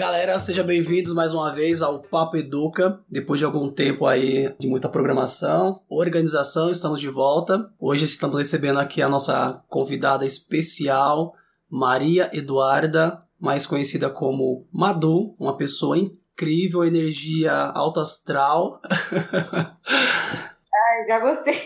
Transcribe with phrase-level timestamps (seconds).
[0.00, 2.98] Galera, sejam bem-vindos mais uma vez ao Papo Educa.
[3.06, 7.70] Depois de algum tempo aí de muita programação, organização, estamos de volta.
[7.78, 11.34] Hoje estamos recebendo aqui a nossa convidada especial,
[11.68, 18.80] Maria Eduarda, mais conhecida como Madu, uma pessoa incrível, energia alta astral.
[19.84, 21.60] Ai, já gostei.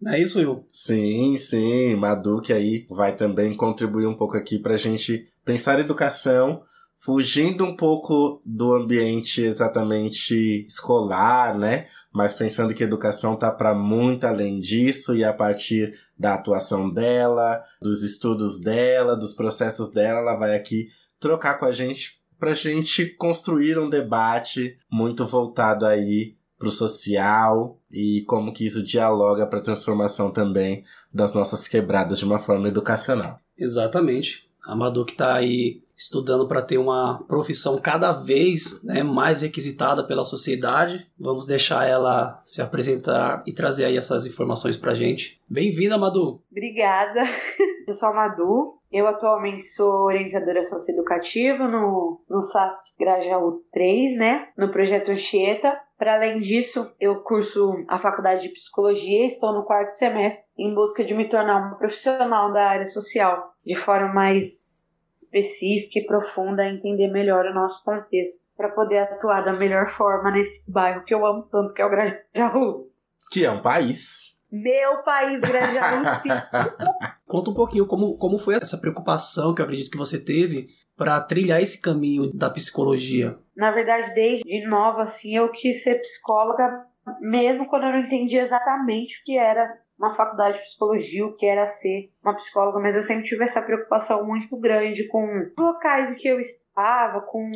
[0.00, 0.66] Não é isso, Will?
[0.72, 1.94] Sim, sim.
[1.94, 6.64] Madu que aí vai também contribuir um pouco aqui pra gente pensar educação
[7.02, 11.88] fugindo um pouco do ambiente exatamente escolar, né?
[12.12, 16.88] Mas pensando que a educação tá para muito além disso e a partir da atuação
[16.88, 22.54] dela, dos estudos dela, dos processos dela, ela vai aqui trocar com a gente pra
[22.54, 29.58] gente construir um debate muito voltado aí pro social e como que isso dialoga para
[29.58, 33.40] a transformação também das nossas quebradas de uma forma educacional.
[33.58, 34.51] Exatamente.
[34.64, 40.24] Amador que está aí estudando para ter uma profissão cada vez né, mais requisitada pela
[40.24, 41.06] sociedade.
[41.18, 45.40] Vamos deixar ela se apresentar e trazer aí essas informações para gente.
[45.48, 46.40] Bem-vinda, Madu!
[46.50, 47.22] Obrigada.
[47.86, 48.78] Eu sou a Madu.
[48.90, 54.48] Eu atualmente sou orientadora socioeducativa no, no SAS Grajaú 3, né?
[54.56, 55.80] No projeto Anchieta.
[56.02, 61.04] Para além disso, eu curso a faculdade de psicologia, estou no quarto semestre em busca
[61.04, 67.06] de me tornar uma profissional da área social de forma mais específica e profunda, entender
[67.06, 71.42] melhor o nosso contexto, para poder atuar da melhor forma nesse bairro que eu amo
[71.42, 72.90] tanto, que é o Grajaú.
[73.30, 74.36] Que é um país.
[74.50, 76.30] Meu país, Grajaú, sim.
[77.28, 80.66] Conta um pouquinho como, como foi essa preocupação que eu acredito que você teve
[81.02, 83.36] para trilhar esse caminho da psicologia.
[83.56, 86.86] Na verdade, desde nova, assim, eu quis ser psicóloga,
[87.20, 91.44] mesmo quando eu não entendia exatamente o que era uma faculdade de psicologia, o que
[91.44, 96.12] era ser uma psicóloga, mas eu sempre tive essa preocupação muito grande com os locais
[96.12, 97.50] em que eu estava, com,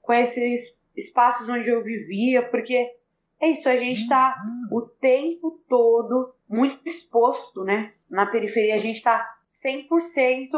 [0.00, 2.92] com esses espaços onde eu vivia, porque
[3.40, 4.36] é isso, a gente está
[4.70, 7.92] o tempo todo muito exposto, né?
[8.08, 10.48] Na periferia a gente está 100%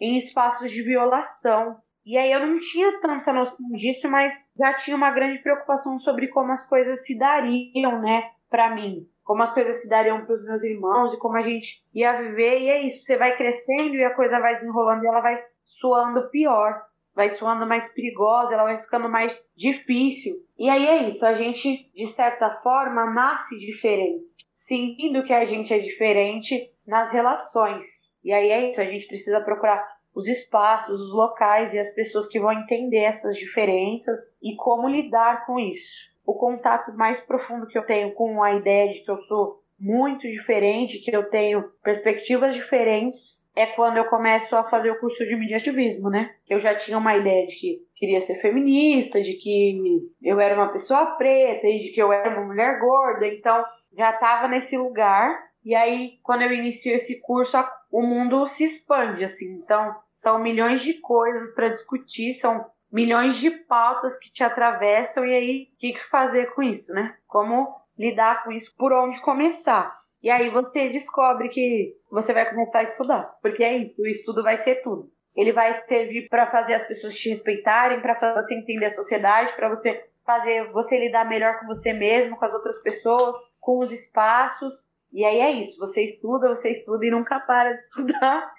[0.00, 1.76] em espaços de violação.
[2.04, 6.28] E aí eu não tinha tanta noção disso, mas já tinha uma grande preocupação sobre
[6.28, 10.44] como as coisas se dariam, né, para mim como as coisas se dariam para os
[10.44, 12.62] meus irmãos e como a gente ia viver.
[12.62, 16.28] E é isso, você vai crescendo e a coisa vai desenrolando e ela vai suando
[16.30, 16.82] pior,
[17.14, 20.34] vai suando mais perigosa, ela vai ficando mais difícil.
[20.58, 25.72] E aí é isso, a gente, de certa forma, nasce diferente, sentindo que a gente
[25.72, 28.09] é diferente nas relações.
[28.24, 32.28] E aí é isso, a gente precisa procurar os espaços, os locais e as pessoas
[32.28, 37.76] que vão entender essas diferenças e como lidar com isso o contato mais profundo que
[37.76, 42.54] eu tenho com a ideia de que eu sou muito diferente, que eu tenho perspectivas
[42.54, 46.34] diferentes, é quando eu começo a fazer o curso de mediativismo, né?
[46.48, 50.70] Eu já tinha uma ideia de que queria ser feminista, de que eu era uma
[50.70, 53.64] pessoa preta e de que eu era uma mulher gorda, então
[53.96, 55.49] já estava nesse lugar.
[55.64, 57.56] E aí, quando eu inicio esse curso,
[57.90, 59.54] o mundo se expande, assim.
[59.62, 65.34] Então, são milhões de coisas para discutir, são milhões de pautas que te atravessam e
[65.34, 67.16] aí o que, que fazer com isso, né?
[67.26, 69.96] Como lidar com isso, por onde começar.
[70.22, 74.42] E aí você descobre que você vai começar a estudar, porque é isso, o estudo
[74.42, 75.10] vai ser tudo.
[75.34, 79.68] Ele vai servir para fazer as pessoas te respeitarem, para você entender a sociedade, para
[79.68, 84.89] você fazer você lidar melhor com você mesmo, com as outras pessoas, com os espaços.
[85.12, 88.52] E aí é isso, você estuda, você estuda e nunca para de estudar.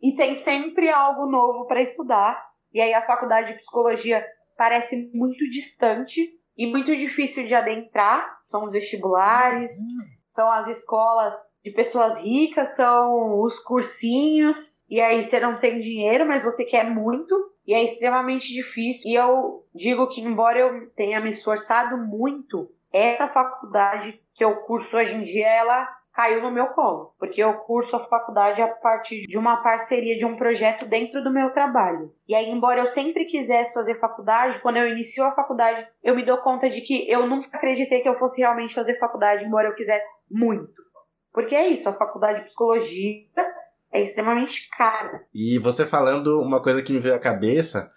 [0.00, 4.24] E tem sempre algo novo para estudar e aí a faculdade de psicologia
[4.56, 8.40] parece muito distante e muito difícil de adentrar.
[8.46, 9.72] São os vestibulares,
[10.26, 14.56] são as escolas de pessoas ricas, são os cursinhos.
[14.88, 17.34] E aí você não tem dinheiro, mas você quer muito.
[17.66, 19.10] E é extremamente difícil.
[19.10, 24.20] E eu digo que, embora eu tenha me esforçado muito, essa faculdade
[24.50, 28.60] que curso hoje em dia, ela caiu no meu colo, porque eu curso a faculdade
[28.60, 32.12] a partir de uma parceria de um projeto dentro do meu trabalho.
[32.28, 36.24] E aí, embora eu sempre quisesse fazer faculdade, quando eu inicio a faculdade, eu me
[36.24, 39.74] dou conta de que eu nunca acreditei que eu fosse realmente fazer faculdade, embora eu
[39.74, 40.82] quisesse muito.
[41.32, 43.22] Porque é isso, a faculdade de psicologia
[43.90, 45.24] é extremamente cara.
[45.34, 47.90] E você falando uma coisa que me veio à cabeça,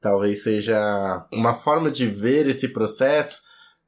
[0.00, 3.42] talvez seja uma forma de ver esse processo,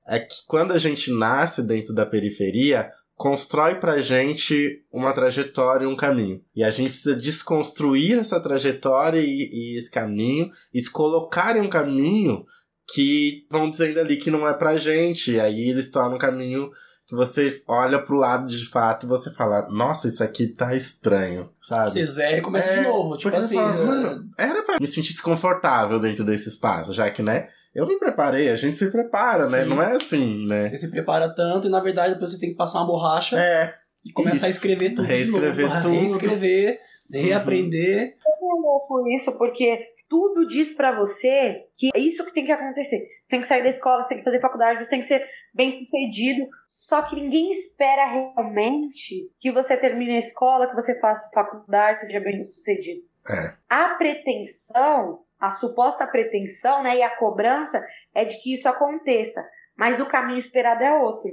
[0.09, 5.97] é que quando a gente nasce dentro da periferia, constrói pra gente uma trajetória, um
[5.97, 6.43] caminho.
[6.55, 11.61] E a gente precisa desconstruir essa trajetória e, e esse caminho, e se colocar em
[11.61, 12.45] um caminho
[12.93, 15.33] que vão dizendo ali que não é pra gente.
[15.33, 16.71] E aí eles tornam um caminho
[17.07, 21.51] que você olha pro lado de fato e você fala, nossa, isso aqui tá estranho,
[21.63, 21.91] sabe?
[21.91, 23.17] Você zera e começa É, de novo.
[23.17, 23.55] Tipo assim.
[23.55, 27.49] fala, é, mano, era pra me sentisse confortável dentro desse espaço, já que, né?
[27.75, 29.63] Eu me preparei, a gente se prepara, né?
[29.63, 29.69] Sim.
[29.69, 30.65] Não é assim, né?
[30.65, 33.75] Você se prepara tanto e na verdade depois você tem que passar uma borracha É.
[34.05, 34.47] e começar isso.
[34.47, 35.81] a escrever tudo Reescrever de novo.
[35.83, 35.93] tudo.
[35.95, 36.01] Uhum.
[36.01, 36.81] Reescrever,
[37.11, 38.17] reaprender.
[38.27, 42.99] é louco isso, porque tudo diz pra você que é isso que tem que acontecer.
[42.99, 45.25] Você tem que sair da escola, você tem que fazer faculdade, você tem que ser
[45.55, 46.47] bem sucedido.
[46.69, 52.21] Só que ninguém espera realmente que você termine a escola, que você faça faculdade, seja
[52.21, 53.01] bem sucedido.
[53.31, 53.55] É.
[53.71, 57.85] A pretensão, a suposta pretensão, né, e a cobrança
[58.15, 59.45] é de que isso aconteça.
[59.77, 61.33] Mas o caminho esperado é outro.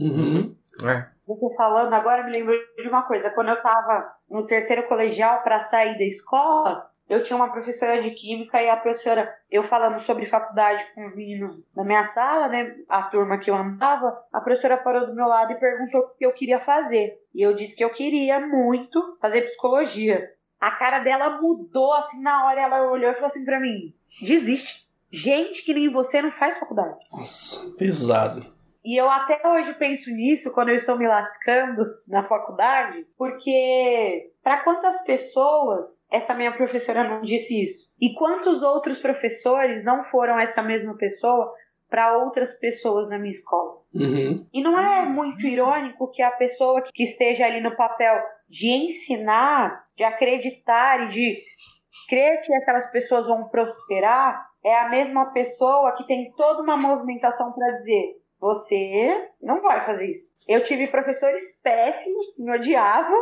[0.00, 0.54] Uhum.
[0.84, 1.08] É.
[1.28, 3.30] Eu tô falando agora, me lembro de uma coisa.
[3.30, 8.12] Quando eu tava no terceiro colegial para sair da escola, eu tinha uma professora de
[8.12, 12.76] química e a professora, eu falando sobre faculdade com os meninos na minha sala, né,
[12.88, 16.24] a turma que eu andava, a professora parou do meu lado e perguntou o que
[16.24, 17.18] eu queria fazer.
[17.34, 20.37] E eu disse que eu queria muito fazer psicologia.
[20.60, 24.88] A cara dela mudou assim na hora, ela olhou e falou assim pra mim: desiste.
[25.10, 26.98] Gente que nem você não faz faculdade.
[27.10, 28.58] Nossa, pesado.
[28.84, 34.62] E eu até hoje penso nisso quando eu estou me lascando na faculdade, porque para
[34.62, 37.94] quantas pessoas essa minha professora não disse isso?
[38.00, 41.52] E quantos outros professores não foram essa mesma pessoa
[41.88, 43.77] para outras pessoas na minha escola?
[43.94, 44.46] Uhum.
[44.52, 49.84] E não é muito irônico que a pessoa que esteja ali no papel de ensinar,
[49.96, 51.38] de acreditar e de
[52.08, 57.52] crer que aquelas pessoas vão prosperar é a mesma pessoa que tem toda uma movimentação
[57.52, 60.28] para dizer você não vai fazer isso.
[60.46, 63.20] Eu tive professores péssimos, me odiavam,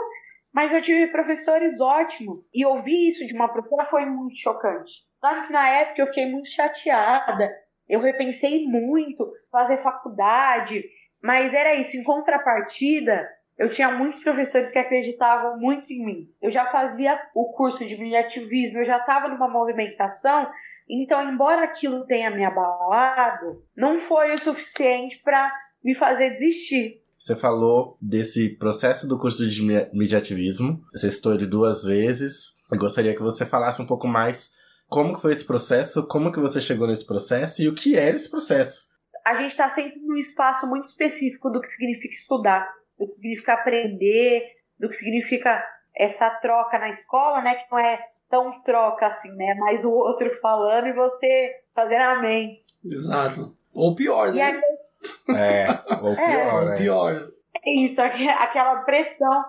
[0.53, 2.49] mas eu tive professores ótimos.
[2.55, 4.93] E ouvir isso de uma professora foi muito chocante.
[5.21, 7.51] Claro que na época eu fiquei muito chateada,
[7.89, 10.85] eu repensei muito fazer faculdade,
[11.23, 11.97] mas era isso.
[11.97, 13.27] Em contrapartida,
[13.59, 16.29] eu tinha muitos professores que acreditavam muito em mim.
[16.43, 20.49] Eu já fazia o curso de mediativismo, eu já estava numa movimentação
[20.89, 25.53] então, embora aquilo tenha me abalado, não foi o suficiente para
[25.83, 27.03] me fazer desistir.
[27.19, 30.81] Você falou desse processo do curso de me- mediativismo.
[30.93, 32.55] Você citou ele duas vezes.
[32.71, 34.53] Eu gostaria que você falasse um pouco mais
[34.89, 38.15] como que foi esse processo, como que você chegou nesse processo e o que era
[38.17, 38.95] esse processo.
[39.25, 42.69] A gente está sempre num espaço muito específico do que significa estudar,
[42.99, 44.43] do que significa aprender,
[44.79, 45.65] do que significa
[45.97, 47.55] essa troca na escola, né?
[47.57, 47.99] Que não é
[48.31, 49.55] tão troca assim, né?
[49.59, 52.63] Mas o outro falando e você fazendo amém.
[52.85, 53.57] Exato.
[53.75, 54.43] Ou pior, né?
[54.43, 55.67] aí É,
[56.03, 56.77] ou pior, Ou né?
[56.77, 57.29] pior.
[57.65, 59.45] é isso, aque- aquela pressão.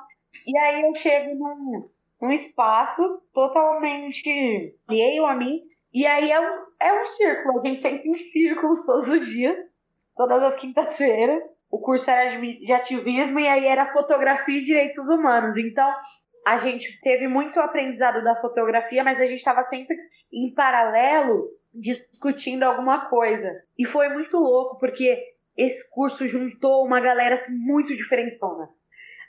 [0.45, 1.89] E aí eu chego num,
[2.21, 5.61] num espaço totalmente alheio a mim.
[5.93, 7.59] E aí é um, é um círculo.
[7.59, 9.57] A gente sempre em círculos todos os dias,
[10.15, 11.43] todas as quintas-feiras.
[11.69, 15.57] O curso era de ativismo e aí era fotografia e direitos humanos.
[15.57, 15.89] Então
[16.45, 19.97] a gente teve muito aprendizado da fotografia, mas a gente estava sempre
[20.31, 23.53] em paralelo discutindo alguma coisa.
[23.77, 25.21] E foi muito louco, porque
[25.57, 28.69] esse curso juntou uma galera assim, muito diferentona.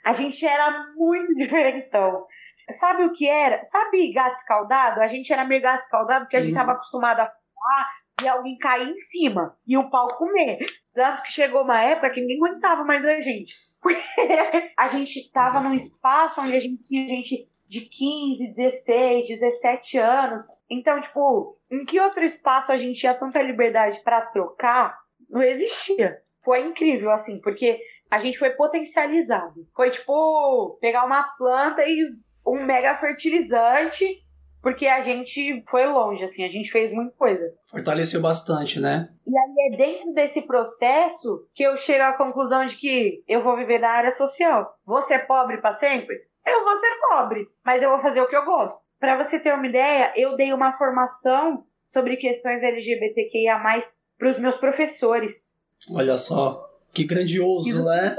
[0.05, 2.25] A gente era muito diferentão.
[2.73, 3.63] Sabe o que era?
[3.65, 5.01] Sabe gato escaldado?
[5.01, 6.57] A gente era meio gato escaldado porque a gente Uhum.
[6.59, 7.89] estava acostumado a falar
[8.23, 10.57] e alguém cair em cima e o pau comer.
[10.93, 13.55] Tanto que chegou uma época que ninguém aguentava mais a gente.
[13.81, 14.01] Porque
[14.77, 20.45] a gente tava num espaço onde a gente tinha gente de 15, 16, 17 anos.
[20.69, 24.99] Então, tipo, em que outro espaço a gente tinha tanta liberdade pra trocar?
[25.29, 26.17] Não existia.
[26.43, 27.79] Foi incrível, assim, porque
[28.11, 29.65] a gente foi potencializado.
[29.73, 31.97] Foi tipo pegar uma planta e
[32.51, 34.05] um mega fertilizante,
[34.61, 37.53] porque a gente foi longe, assim, a gente fez muita coisa.
[37.67, 39.09] Fortaleceu bastante, né?
[39.25, 43.55] E aí é dentro desse processo que eu chego à conclusão de que eu vou
[43.55, 44.73] viver na área social.
[44.85, 46.15] Vou ser pobre para sempre?
[46.45, 48.79] Eu vou ser pobre, mas eu vou fazer o que eu gosto.
[48.99, 53.59] Para você ter uma ideia, eu dei uma formação sobre questões LGBTQIA+,
[54.17, 55.57] para os meus professores.
[55.91, 56.67] Olha só.
[56.91, 58.17] Que grandioso, né?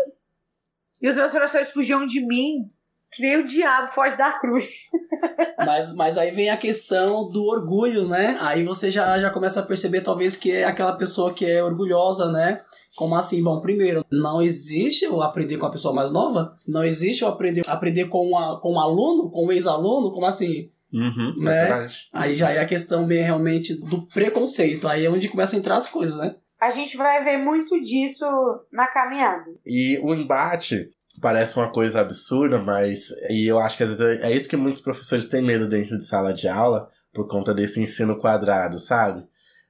[1.02, 2.70] E os meus professores fugiam de mim,
[3.12, 4.88] que nem o diabo foge da cruz.
[5.58, 8.38] Mas, mas aí vem a questão do orgulho, né?
[8.40, 12.32] Aí você já, já começa a perceber, talvez, que é aquela pessoa que é orgulhosa,
[12.32, 12.62] né?
[12.96, 13.42] Como assim?
[13.42, 16.56] Bom, primeiro, não existe eu aprender com a pessoa mais nova?
[16.66, 20.10] Não existe eu aprender, aprender com, a, com um aluno, com um ex-aluno?
[20.12, 20.70] Como assim?
[20.94, 21.60] Uhum, é Né?
[21.66, 22.08] verdade.
[22.10, 24.88] Aí já é a questão bem realmente do preconceito.
[24.88, 26.36] Aí é onde começam a entrar as coisas, né?
[26.58, 28.24] A gente vai ver muito disso
[28.72, 29.44] na caminhada.
[29.66, 30.88] E o embate
[31.20, 34.80] parece uma coisa absurda, mas e eu acho que às vezes é isso que muitos
[34.80, 39.26] professores têm medo dentro de sala de aula, por conta desse ensino quadrado, sabe?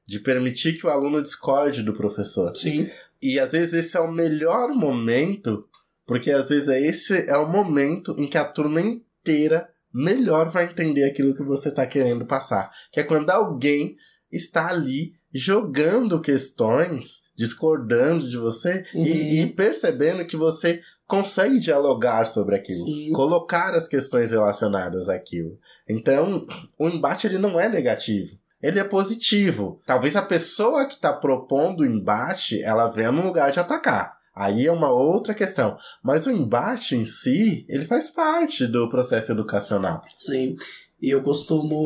[0.06, 2.54] De permitir que o aluno discorde do professor.
[2.54, 2.90] Sim.
[3.20, 5.66] E às vezes esse é o melhor momento,
[6.06, 10.64] porque às vezes é esse é o momento em que a turma inteira melhor vai
[10.64, 12.70] entender aquilo que você está querendo passar.
[12.92, 13.96] Que é quando alguém
[14.30, 19.06] está ali jogando questões, discordando de você uhum.
[19.06, 23.10] e, e, percebendo que você consegue dialogar sobre aquilo, Sim.
[23.12, 25.58] colocar as questões relacionadas àquilo.
[25.88, 26.46] Então,
[26.78, 28.38] o embate ele não é negativo.
[28.62, 29.80] Ele é positivo.
[29.84, 34.18] Talvez a pessoa que está propondo o embate, ela venha num lugar de atacar.
[34.32, 35.76] Aí é uma outra questão.
[36.00, 40.02] Mas o embate em si, ele faz parte do processo educacional.
[40.18, 40.54] Sim.
[41.02, 41.84] E eu costumo,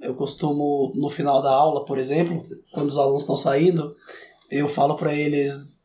[0.00, 3.96] eu costumo no final da aula, por exemplo, quando os alunos estão saindo,
[4.48, 5.79] eu falo para eles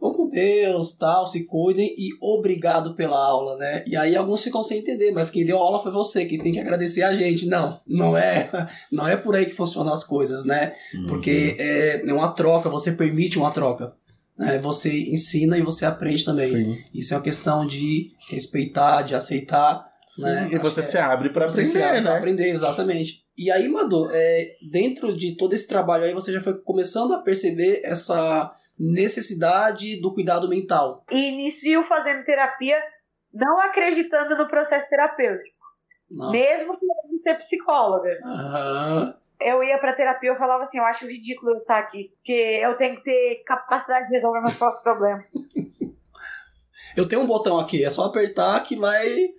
[0.00, 3.84] vão com Deus, tal, se cuidem e obrigado pela aula, né?
[3.86, 6.52] E aí alguns ficam sem entender, mas quem deu a aula foi você, quem tem
[6.52, 7.46] que agradecer a gente.
[7.46, 8.48] Não, não é,
[8.90, 10.72] não é por aí que funcionam as coisas, né?
[10.94, 11.06] Uhum.
[11.08, 13.92] Porque é, é uma troca, você permite uma troca.
[14.38, 14.58] Né?
[14.58, 16.48] Você ensina e você aprende também.
[16.48, 16.78] Sim.
[16.94, 20.48] Isso é uma questão de respeitar, de aceitar Sim, né?
[20.50, 22.16] E você se abre para aprender, se abre né?
[22.16, 23.22] aprender, exatamente.
[23.36, 27.18] E aí, Madu, é, dentro de todo esse trabalho aí, você já foi começando a
[27.18, 31.04] perceber essa necessidade do cuidado mental.
[31.10, 32.82] E inicio fazendo terapia,
[33.32, 35.60] não acreditando no processo terapêutico.
[36.10, 36.32] Nossa.
[36.32, 38.18] Mesmo que eu ser psicóloga.
[38.24, 39.14] Uhum.
[39.40, 42.76] Eu ia pra terapia, eu falava assim, eu acho ridículo eu estar aqui, porque eu
[42.76, 45.24] tenho que ter capacidade de resolver meus próprios problemas.
[46.96, 49.34] eu tenho um botão aqui, é só apertar que vai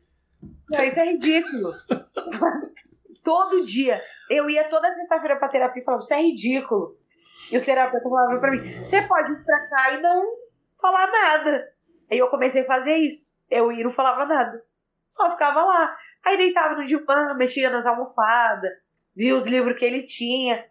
[0.71, 1.73] não, isso é ridículo.
[3.23, 4.01] Todo dia.
[4.29, 6.97] Eu ia toda sexta-feira pra terapia e falava, isso é ridículo.
[7.51, 10.25] E o terapeuta falava pra mim, você pode ir pra cá e não
[10.79, 11.67] falar nada.
[12.09, 13.33] Aí eu comecei a fazer isso.
[13.49, 14.63] Eu ia e não falava nada.
[15.09, 15.97] Só ficava lá.
[16.23, 18.71] Aí deitava no divã, mexia nas almofadas,
[19.15, 20.63] via os livros que ele tinha.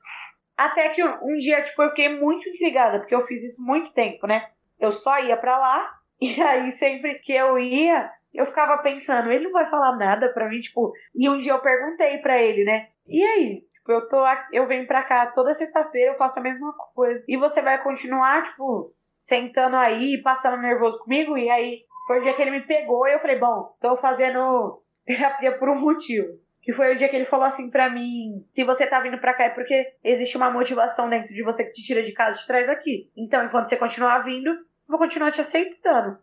[0.57, 4.27] Até que um dia, tipo, eu fiquei muito intrigada, porque eu fiz isso muito tempo,
[4.27, 4.51] né?
[4.79, 9.45] Eu só ia pra lá, e aí sempre que eu ia, eu ficava pensando, ele
[9.45, 12.89] não vai falar nada pra mim, tipo, e um dia eu perguntei pra ele, né?
[13.07, 13.65] E aí?
[13.91, 17.23] Tipo, eu tô eu venho pra cá toda sexta-feira, eu faço a mesma coisa.
[17.27, 21.37] E você vai continuar, tipo, sentando aí, passando nervoso comigo?
[21.37, 24.83] E aí, foi o dia que ele me pegou e eu falei, bom, tô fazendo
[25.05, 26.29] terapia por um motivo.
[26.63, 29.35] Que foi o dia que ele falou assim pra mim: se você tá vindo pra
[29.35, 32.41] cá é porque existe uma motivação dentro de você que te tira de casa e
[32.43, 33.11] te traz aqui.
[33.17, 34.55] Então, enquanto você continuar vindo,
[34.87, 36.19] vou continuar te aceitando.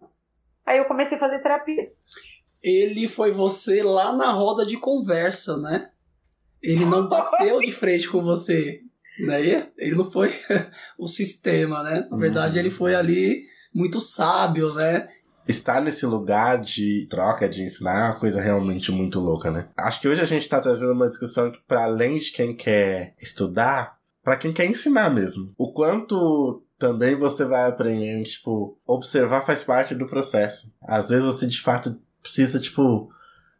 [0.63, 1.83] Aí eu comecei a fazer terapia.
[2.61, 5.91] Ele foi você lá na roda de conversa, né?
[6.67, 8.81] Ele não bateu de frente com você,
[9.25, 9.69] né?
[9.77, 10.33] Ele não foi
[10.99, 12.05] o sistema, né?
[12.11, 13.43] Na verdade, ele foi ali
[13.73, 15.07] muito sábio, né?
[15.47, 19.69] Estar nesse lugar de troca, de ensinar, é uma coisa realmente muito louca, né?
[19.77, 23.13] Acho que hoje a gente está trazendo uma discussão que, para além de quem quer
[23.17, 25.47] estudar, para quem quer ensinar mesmo.
[25.57, 30.73] O quanto também você vai aprendendo, tipo, observar faz parte do processo.
[30.81, 33.09] Às vezes você de fato precisa, tipo,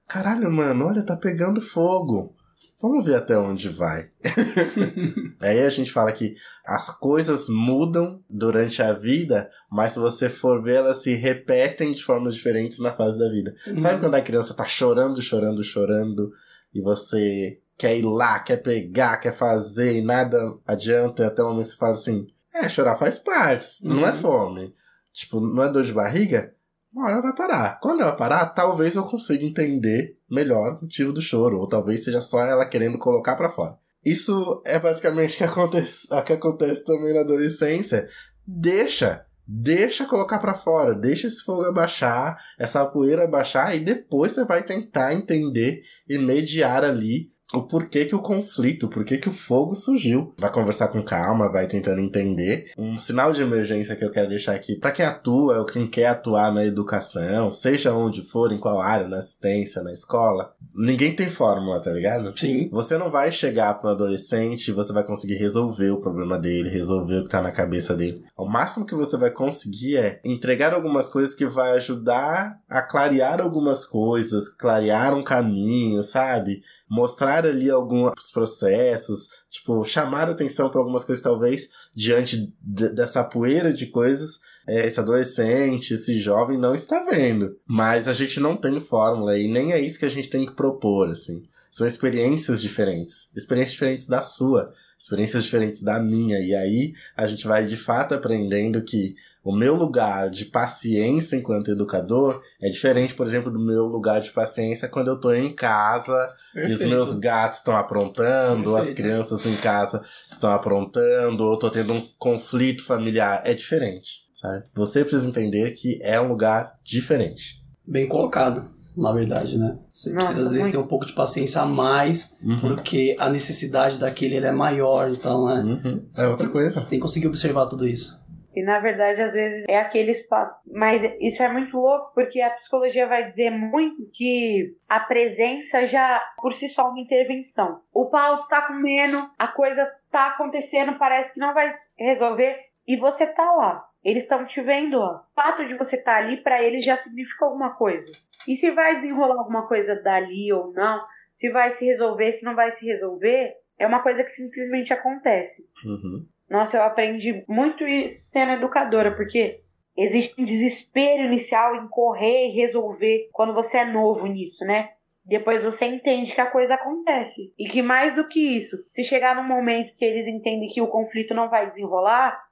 [0.06, 2.36] caralho, mano, olha, tá pegando fogo.
[2.80, 4.08] Vamos ver até onde vai.
[5.42, 10.62] Aí a gente fala que as coisas mudam durante a vida, mas se você for
[10.62, 13.56] ver, elas se repetem de formas diferentes na fase da vida.
[13.66, 13.80] Uhum.
[13.80, 16.32] Sabe quando a criança tá chorando, chorando, chorando,
[16.72, 21.50] e você quer ir lá, quer pegar, quer fazer, e nada adianta, e até o
[21.50, 23.96] momento você fala assim, é, chorar faz parte, uhum.
[23.96, 24.18] não é uhum.
[24.18, 24.76] fome.
[25.12, 26.54] Tipo, não é dor de barriga?
[26.94, 27.80] Uma hora vai parar.
[27.80, 32.22] Quando ela parar, talvez eu consiga entender melhor o motivo do choro, ou talvez seja
[32.22, 33.78] só ela querendo colocar para fora.
[34.04, 38.08] Isso é basicamente o que acontece, o que acontece também na adolescência.
[38.46, 44.46] Deixa, deixa colocar para fora, deixa esse fogo abaixar, essa poeira abaixar e depois você
[44.46, 49.34] vai tentar entender e mediar ali o porquê que o conflito, o porquê que o
[49.34, 50.34] fogo surgiu.
[50.38, 52.72] Vai conversar com calma, vai tentando entender.
[52.78, 56.08] Um sinal de emergência que eu quero deixar aqui para quem atua ou quem quer
[56.08, 61.30] atuar na educação, seja onde for, em qual área, na assistência, na escola, ninguém tem
[61.30, 62.38] fórmula, tá ligado?
[62.38, 62.70] Sim.
[62.70, 66.70] Você não vai chegar para um adolescente e você vai conseguir resolver o problema dele,
[66.70, 68.24] resolver o que tá na cabeça dele.
[68.38, 73.40] O máximo que você vai conseguir é entregar algumas coisas que vai ajudar a clarear
[73.40, 76.62] algumas coisas, clarear um caminho, sabe?
[76.90, 83.88] Mostrar ali alguns processos, tipo, chamar atenção para algumas coisas, talvez, diante dessa poeira de
[83.88, 87.58] coisas, é, esse adolescente, esse jovem não está vendo.
[87.66, 90.56] Mas a gente não tem fórmula e nem é isso que a gente tem que
[90.56, 91.44] propor, assim.
[91.72, 97.48] São experiências diferentes, experiências diferentes da sua, experiências diferentes da minha, e aí a gente
[97.48, 103.26] vai de fato aprendendo que o meu lugar de paciência enquanto educador é diferente, por
[103.26, 106.82] exemplo, do meu lugar de paciência quando eu tô em casa Perfeito.
[106.82, 108.90] e os meus gatos estão aprontando, Perfeito.
[108.90, 113.42] as crianças em casa estão aprontando, ou tô tendo um conflito familiar.
[113.46, 114.28] É diferente.
[114.42, 114.66] Sabe?
[114.74, 117.64] Você precisa entender que é um lugar diferente.
[117.86, 118.77] Bem colocado.
[118.98, 119.78] Na verdade, né?
[119.90, 120.72] Você Nossa, precisa, às vezes, muito.
[120.78, 122.58] ter um pouco de paciência a mais, Uhum.
[122.60, 125.62] porque a necessidade daquele ele é maior, então, né?
[125.62, 126.06] Uhum.
[126.18, 126.82] É outra coisa.
[126.82, 128.26] Tem que conseguir observar tudo isso.
[128.56, 130.56] E na verdade, às vezes, é aquele espaço.
[130.66, 136.20] Mas isso é muito louco, porque a psicologia vai dizer muito que a presença já,
[136.42, 137.82] por si só, é uma intervenção.
[137.94, 142.56] O Paulo tá comendo, a coisa tá acontecendo, parece que não vai se resolver,
[142.88, 143.84] e você tá lá.
[144.08, 145.18] Eles estão te vendo, ó.
[145.18, 148.10] O fato de você estar ali, pra eles já significa alguma coisa.
[148.48, 152.56] E se vai desenrolar alguma coisa dali ou não, se vai se resolver, se não
[152.56, 155.70] vai se resolver, é uma coisa que simplesmente acontece.
[155.86, 156.26] Uhum.
[156.50, 159.60] Nossa, eu aprendi muito isso sendo educadora, porque
[159.98, 164.92] existe um desespero inicial em correr e resolver quando você é novo nisso, né?
[165.26, 167.54] Depois você entende que a coisa acontece.
[167.60, 170.88] E que mais do que isso, se chegar num momento que eles entendem que o
[170.88, 172.47] conflito não vai desenrolar,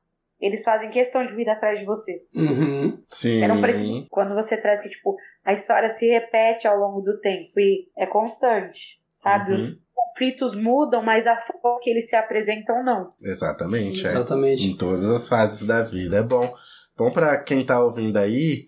[0.45, 2.23] eles fazem questão de vir atrás de você.
[2.35, 3.01] Uhum.
[3.07, 3.43] Sim.
[3.43, 4.07] É um preciso.
[4.09, 8.05] Quando você traz que, tipo, a história se repete ao longo do tempo e é
[8.05, 9.53] constante, sabe?
[9.53, 9.63] Uhum.
[9.65, 13.13] Os conflitos mudam, mas a forma que eles se apresentam, não.
[13.21, 14.05] Exatamente.
[14.05, 14.09] é.
[14.09, 14.67] Exatamente.
[14.67, 16.17] Em todas as fases da vida.
[16.17, 16.53] É bom.
[16.95, 18.67] Bom pra quem tá ouvindo aí,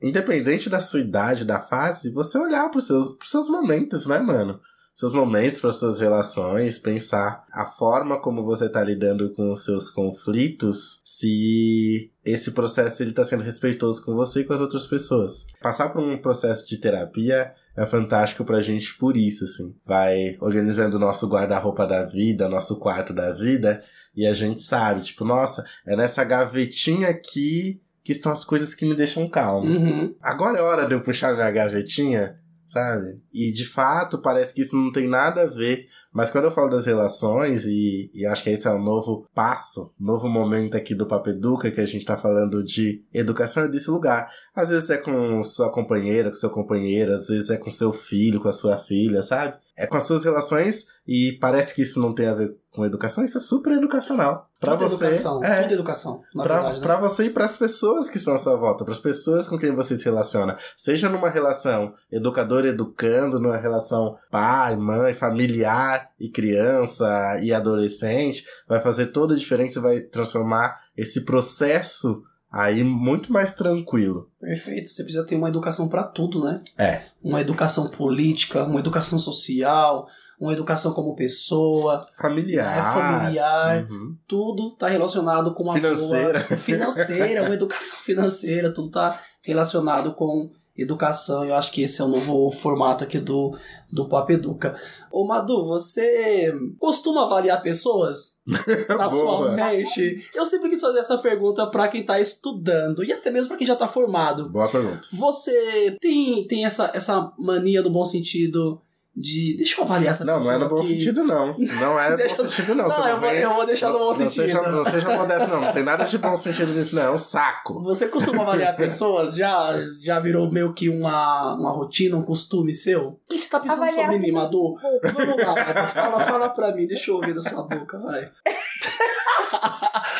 [0.00, 4.60] independente da sua idade, da fase, você olhar pros seus, pros seus momentos, né, mano?
[4.96, 9.90] Seus momentos, para suas relações, pensar a forma como você tá lidando com os seus
[9.90, 15.44] conflitos, se esse processo ele tá sendo respeitoso com você e com as outras pessoas.
[15.60, 19.76] Passar por um processo de terapia é fantástico pra gente por isso, assim.
[19.84, 23.82] Vai organizando o nosso guarda-roupa da vida, nosso quarto da vida,
[24.16, 28.86] e a gente sabe, tipo, nossa, é nessa gavetinha aqui que estão as coisas que
[28.86, 29.68] me deixam calmo.
[29.68, 30.14] Uhum.
[30.22, 33.22] Agora é hora de eu puxar minha gavetinha, sabe?
[33.32, 35.86] E de fato parece que isso não tem nada a ver.
[36.16, 39.92] Mas quando eu falo das relações, e, e acho que esse é o novo passo,
[40.00, 43.90] novo momento aqui do Papo Educa, que a gente tá falando de educação é desse
[43.90, 44.26] lugar.
[44.54, 48.40] Às vezes é com sua companheira, com seu companheiro, às vezes é com seu filho,
[48.40, 49.56] com a sua filha, sabe?
[49.78, 53.22] É com as suas relações e parece que isso não tem a ver com educação,
[53.22, 54.48] isso é super educacional.
[54.58, 55.04] Pra Tudo você.
[55.04, 55.44] educação.
[55.44, 56.76] é, Tudo educação, na Pra, verdade.
[56.80, 56.82] né?
[56.86, 59.98] pra você e pras pessoas que estão à sua volta, pras pessoas com quem você
[59.98, 60.56] se relaciona.
[60.78, 69.06] Seja numa relação educador-educando, numa relação pai, mãe, familiar e criança e adolescente, vai fazer
[69.06, 74.30] toda a diferença e vai transformar esse processo aí muito mais tranquilo.
[74.40, 74.88] Perfeito.
[74.88, 76.62] Você precisa ter uma educação pra tudo, né?
[76.78, 77.02] É.
[77.22, 80.06] Uma educação política, uma educação social,
[80.40, 82.78] uma educação como pessoa, Familiar.
[82.78, 83.86] é familiar.
[83.90, 84.16] Uhum.
[84.26, 86.44] Tudo tá relacionado com uma Financeira.
[86.48, 91.44] boa financeira, uma educação financeira, tudo tá relacionado com educação.
[91.44, 93.56] Eu acho que esse é o novo formato aqui do,
[93.90, 94.78] do Papo Educa.
[95.10, 98.36] Ô Madu, você costuma avaliar pessoas
[98.88, 100.28] na sua mente?
[100.34, 103.66] Eu sempre quis fazer essa pergunta pra quem tá estudando e até mesmo pra quem
[103.66, 104.50] já tá formado.
[104.50, 105.08] Boa pergunta.
[105.12, 108.80] Você tem, tem essa, essa mania no bom sentido
[109.16, 109.56] de.
[109.56, 110.54] Deixa eu avaliar essa Não, não pessoa.
[110.54, 111.56] é no bom que- sentido, não.
[111.80, 112.84] Não é no bom sentido, não.
[112.84, 114.42] Não, Você eu vou- vem- eu vou deixar no bom não, sentido.
[114.42, 115.60] Não seja, não seja modesto, não.
[115.62, 117.02] Não tem nada de bom sentido nisso, não.
[117.02, 117.82] É um saco.
[117.82, 119.34] Você costuma avaliar pessoas?
[119.34, 123.06] Já, já virou meio que uma, uma rotina, um costume seu?
[123.08, 124.76] O que você tá pensando Avaliar sobre mim, Madu?
[125.02, 125.88] Vamos lá, Madu.
[125.88, 126.86] Fala, fala pra mim.
[126.86, 128.30] Deixa eu ouvir da sua boca, vai.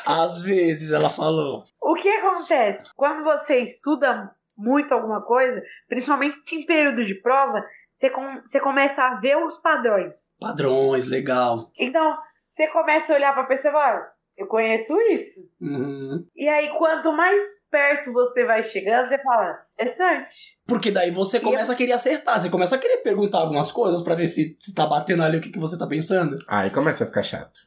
[0.05, 1.65] Às vezes ela falou.
[1.81, 2.91] O que acontece?
[2.97, 7.65] Quando você estuda muito alguma coisa, principalmente em período de prova,
[7.97, 10.15] você, com- você começa a ver os padrões.
[10.39, 11.71] Padrões, legal.
[11.79, 12.17] Então,
[12.51, 15.41] você começa a olhar pra pessoa e falar, "Ah, eu conheço isso.
[15.61, 16.27] Uhum.
[16.37, 20.59] E aí, quanto mais perto você vai chegando, você fala, interessante.
[20.67, 24.15] Porque daí você começa a querer acertar, você começa a querer perguntar algumas coisas pra
[24.15, 26.37] ver se, se tá batendo ali o que, que você tá pensando.
[26.49, 27.61] Aí começa a ficar chato.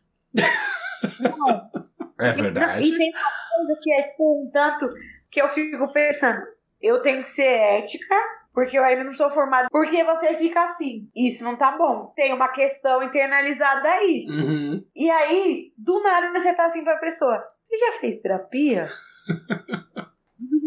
[2.19, 2.87] É verdade.
[2.89, 4.89] E tem uma coisa que é tipo, um tanto
[5.31, 6.41] que eu fico pensando,
[6.81, 8.15] eu tenho que ser ética,
[8.53, 9.67] porque eu ainda não sou formada.
[9.71, 12.11] Porque você fica assim, isso não tá bom.
[12.15, 14.25] Tem uma questão internalizada aí.
[14.29, 14.83] Uhum.
[14.95, 17.43] E aí, do nada, você tá assim pra pessoa.
[17.63, 18.87] Você já fez terapia?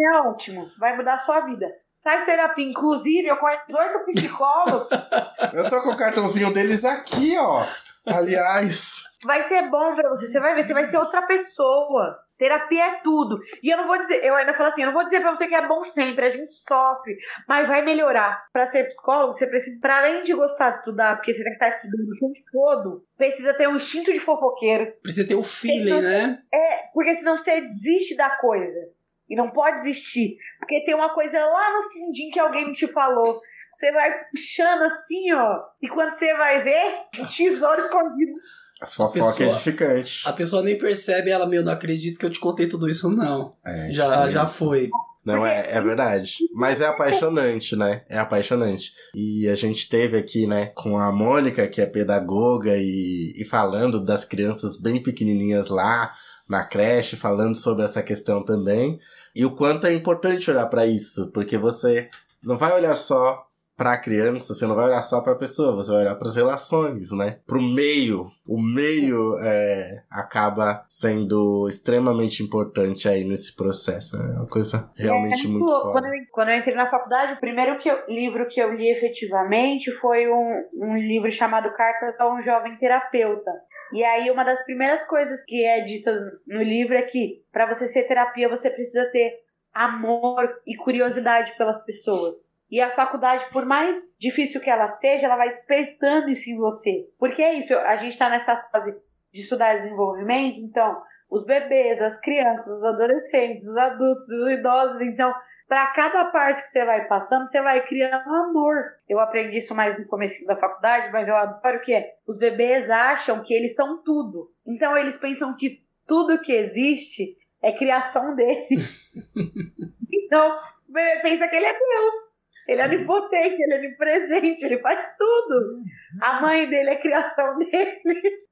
[0.02, 1.66] é ótimo, vai mudar a sua vida.
[2.02, 2.68] Faz terapia.
[2.68, 4.88] Inclusive, eu conheço oito psicólogos.
[5.54, 7.64] Eu tô com o cartãozinho deles aqui, ó.
[8.06, 9.02] Aliás.
[9.24, 10.26] vai ser bom pra você.
[10.26, 12.18] Você vai ver, você vai ser outra pessoa.
[12.42, 13.38] Terapia é tudo.
[13.62, 15.46] E eu não vou dizer, eu ainda falo assim, eu não vou dizer pra você
[15.46, 17.16] que é bom sempre, a gente sofre,
[17.48, 18.48] mas vai melhorar.
[18.52, 21.64] Pra ser psicólogo, você precisa, pra além de gostar de estudar, porque você tem que
[21.64, 24.92] estar estudando o tempo todo, precisa ter um instinto de fofoqueiro.
[25.00, 26.42] Precisa ter o feeling, né?
[26.52, 28.90] É, porque senão você desiste da coisa.
[29.30, 30.36] E não pode desistir.
[30.58, 33.40] Porque tem uma coisa lá no fundinho que alguém te falou.
[33.72, 35.60] Você vai puxando assim, ó.
[35.80, 38.32] E quando você vai ver, um tesouro escondido.
[38.82, 40.22] A fofoca pessoa- é edificante.
[40.28, 43.54] A pessoa nem percebe, ela, meu, não acredito que eu te contei tudo isso, não.
[43.64, 44.32] É, Já, edificante.
[44.32, 44.90] já foi.
[45.24, 46.38] Não, é, é verdade.
[46.52, 48.02] Mas é apaixonante, né?
[48.08, 48.92] É apaixonante.
[49.14, 54.00] E a gente teve aqui, né, com a Mônica, que é pedagoga, e, e falando
[54.04, 56.12] das crianças bem pequenininhas lá
[56.48, 58.98] na creche, falando sobre essa questão também.
[59.32, 62.08] E o quanto é importante olhar para isso, porque você
[62.42, 65.74] não vai olhar só para a criança, você não vai olhar só para a pessoa,
[65.74, 67.38] você vai olhar para as relações, né?
[67.46, 68.26] Para o meio.
[68.46, 74.16] O meio é, acaba sendo extremamente importante aí nesse processo.
[74.18, 74.34] Né?
[74.34, 75.92] É uma coisa realmente é, muito forte.
[75.92, 78.90] Quando eu, quando eu entrei na faculdade, o primeiro que eu, livro que eu li
[78.90, 83.50] efetivamente foi um, um livro chamado Cartas a um Jovem Terapeuta.
[83.92, 86.12] E aí, uma das primeiras coisas que é dita
[86.46, 89.32] no livro é que para você ser terapia, você precisa ter
[89.74, 92.51] amor e curiosidade pelas pessoas.
[92.72, 97.06] E a faculdade, por mais difícil que ela seja, ela vai despertando isso em você.
[97.18, 98.96] Porque é isso, a gente está nessa fase
[99.30, 105.34] de estudar desenvolvimento, então, os bebês, as crianças, os adolescentes, os adultos, os idosos, então,
[105.68, 108.76] para cada parte que você vai passando, você vai criando amor.
[109.06, 112.88] Eu aprendi isso mais no começo da faculdade, mas eu adoro que é, os bebês
[112.88, 114.50] acham que eles são tudo.
[114.66, 119.12] Então, eles pensam que tudo que existe é criação deles.
[120.10, 120.58] então,
[120.88, 122.31] o bebê pensa que ele é Deus.
[122.68, 125.82] Ele é onipotente, ele é onipresente, ele faz tudo.
[126.20, 128.00] A mãe dele é criação dele.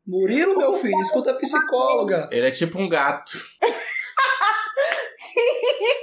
[0.07, 2.29] Murilo, meu filho, escuta a psicóloga.
[2.33, 3.31] Ele é tipo um gato.
[3.31, 3.71] Sim.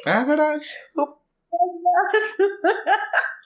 [0.06, 0.66] É verdade.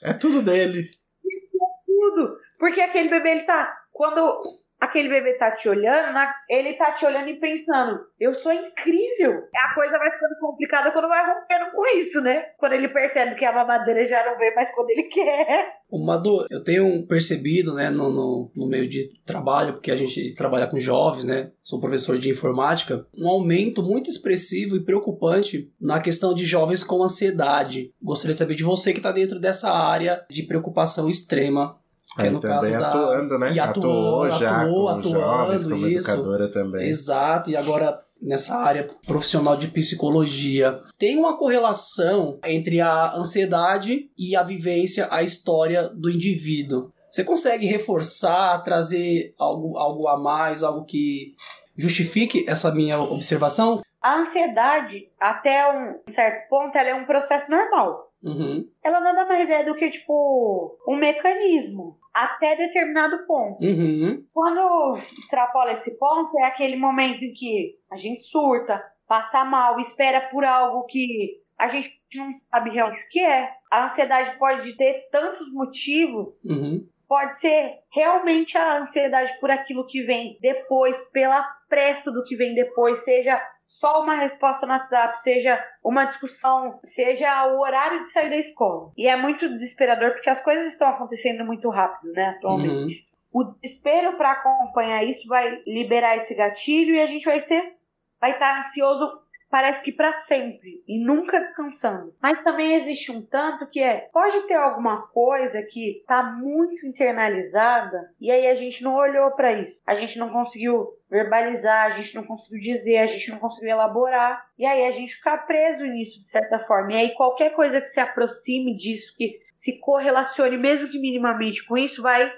[0.03, 0.81] É tudo dele.
[0.81, 2.37] É tudo.
[2.59, 3.75] Porque aquele bebê, ele tá.
[3.91, 6.17] Quando aquele bebê tá te olhando,
[6.49, 9.43] ele tá te olhando e pensando, eu sou incrível.
[9.55, 12.45] A coisa vai ficando complicada quando vai rompendo com isso, né?
[12.57, 15.81] Quando ele percebe que a mamadeira já não vem mais quando ele quer.
[15.87, 20.33] O Madu, eu tenho percebido, né, no, no, no, meio de trabalho, porque a gente
[20.33, 25.99] trabalha com jovens, né, sou professor de informática, um aumento muito expressivo e preocupante na
[25.99, 27.93] questão de jovens com ansiedade.
[28.01, 31.77] Gostaria de saber de você que está dentro dessa área de preocupação extrema
[32.15, 33.37] que no também caso atuando, da...
[33.39, 33.53] né?
[33.53, 35.97] E atuou, atuou já atuou, com atuando, jovens, como isso.
[35.97, 36.87] educadora também.
[36.89, 40.79] Exato, e agora nessa área profissional de psicologia.
[40.97, 46.91] Tem uma correlação entre a ansiedade e a vivência, a história do indivíduo.
[47.09, 51.35] Você consegue reforçar, trazer algo, algo a mais, algo que
[51.75, 53.81] justifique essa minha observação?
[54.01, 58.11] A ansiedade, até um certo ponto, ela é um processo normal.
[58.23, 58.67] Uhum.
[58.83, 63.63] Ela nada mais é do que, tipo, um mecanismo até determinado ponto.
[63.63, 64.25] Uhum.
[64.33, 70.21] Quando extrapola esse ponto, é aquele momento em que a gente surta, passa mal, espera
[70.21, 73.51] por algo que a gente não sabe realmente o que é.
[73.69, 76.43] A ansiedade pode ter tantos motivos.
[76.43, 76.87] Uhum.
[77.07, 82.55] Pode ser realmente a ansiedade por aquilo que vem depois, pela pressa do que vem
[82.55, 88.29] depois, seja só uma resposta no WhatsApp, seja uma discussão, seja o horário de sair
[88.29, 88.91] da escola.
[88.97, 93.07] E é muito desesperador porque as coisas estão acontecendo muito rápido, né, atualmente.
[93.33, 93.41] Uhum.
[93.41, 97.77] O desespero para acompanhar isso vai liberar esse gatilho e a gente vai ser
[98.19, 99.09] vai estar ansioso
[99.51, 102.15] parece que para sempre e nunca descansando.
[102.21, 108.11] Mas também existe um tanto que é, pode ter alguma coisa que tá muito internalizada
[108.19, 109.81] e aí a gente não olhou para isso.
[109.85, 114.47] A gente não conseguiu verbalizar, a gente não conseguiu dizer, a gente não conseguiu elaborar.
[114.57, 116.93] E aí a gente fica preso nisso de certa forma.
[116.93, 121.77] E aí qualquer coisa que se aproxime disso, que se correlacione mesmo que minimamente com
[121.77, 122.33] isso, vai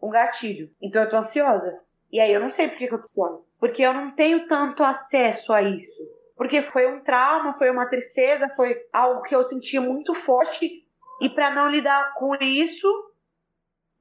[0.00, 0.70] um gatilho.
[0.80, 1.76] Então eu tô ansiosa.
[2.10, 3.48] E aí eu não sei por que eu tô ansiosa.
[3.58, 8.48] Porque eu não tenho tanto acesso a isso porque foi um trauma, foi uma tristeza,
[8.56, 10.84] foi algo que eu sentia muito forte
[11.20, 12.88] e para não lidar com isso,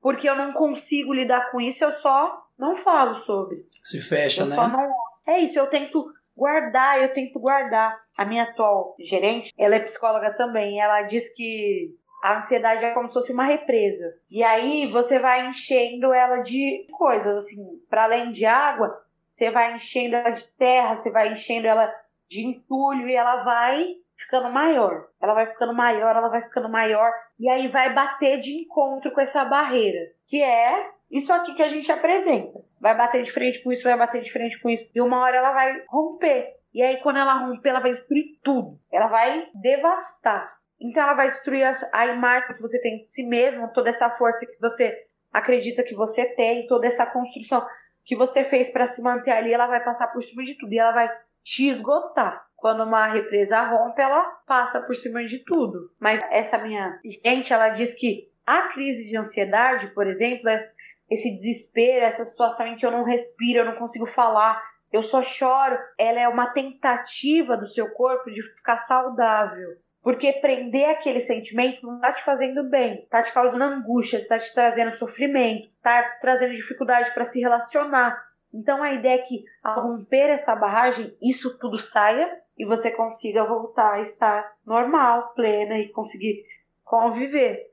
[0.02, 3.64] porque eu não consigo lidar com isso, eu só não falo sobre.
[3.84, 4.56] Se fecha, eu né?
[4.56, 4.92] Não...
[5.28, 8.02] É isso, eu tento guardar, eu tento guardar.
[8.18, 13.08] A minha atual gerente, ela é psicóloga também, ela diz que a ansiedade é como
[13.08, 14.16] se fosse uma represa.
[14.32, 19.00] E aí você vai enchendo ela de coisas, assim, para além de água,
[19.32, 21.94] você vai enchendo ela de terra, você vai enchendo ela
[22.32, 25.10] de entulho e ela vai ficando maior.
[25.22, 29.20] Ela vai ficando maior, ela vai ficando maior e aí vai bater de encontro com
[29.20, 32.64] essa barreira, que é isso aqui que a gente apresenta.
[32.80, 35.38] Vai bater de frente com isso, vai bater de frente com isso e uma hora
[35.38, 36.56] ela vai romper.
[36.74, 38.80] E aí quando ela romper, ela vai destruir tudo.
[38.90, 40.46] Ela vai devastar.
[40.80, 44.10] Então ela vai destruir a, a imagem que você tem de si mesmo, toda essa
[44.12, 47.66] força que você acredita que você tem, toda essa construção
[48.06, 50.80] que você fez para se manter ali, ela vai passar por cima de tudo e
[50.80, 51.10] ela vai
[51.44, 52.46] te esgotar.
[52.56, 55.92] Quando uma represa rompe, ela passa por cima de tudo.
[56.00, 60.72] Mas essa minha gente, ela diz que a crise de ansiedade, por exemplo, é
[61.10, 65.24] esse desespero, essa situação em que eu não respiro, eu não consigo falar, eu só
[65.24, 69.70] choro, ela é uma tentativa do seu corpo de ficar saudável.
[70.02, 74.52] Porque prender aquele sentimento não tá te fazendo bem, tá te causando angústia, tá te
[74.54, 78.31] trazendo sofrimento, tá trazendo dificuldade para se relacionar.
[78.54, 83.46] Então a ideia é que ao romper essa barragem, isso tudo saia e você consiga
[83.46, 86.44] voltar a estar normal, plena e conseguir
[86.84, 87.72] conviver.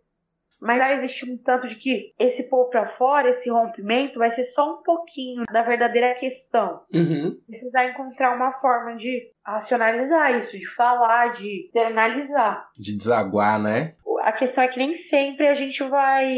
[0.60, 4.44] Mas já existe um tanto de que esse pôr para fora, esse rompimento, vai ser
[4.44, 6.82] só um pouquinho da verdadeira questão.
[6.92, 7.38] Uhum.
[7.46, 12.68] Precisar encontrar uma forma de racionalizar isso, de falar, de internalizar.
[12.76, 13.94] De desaguar, né?
[14.22, 16.34] A questão é que nem sempre a gente vai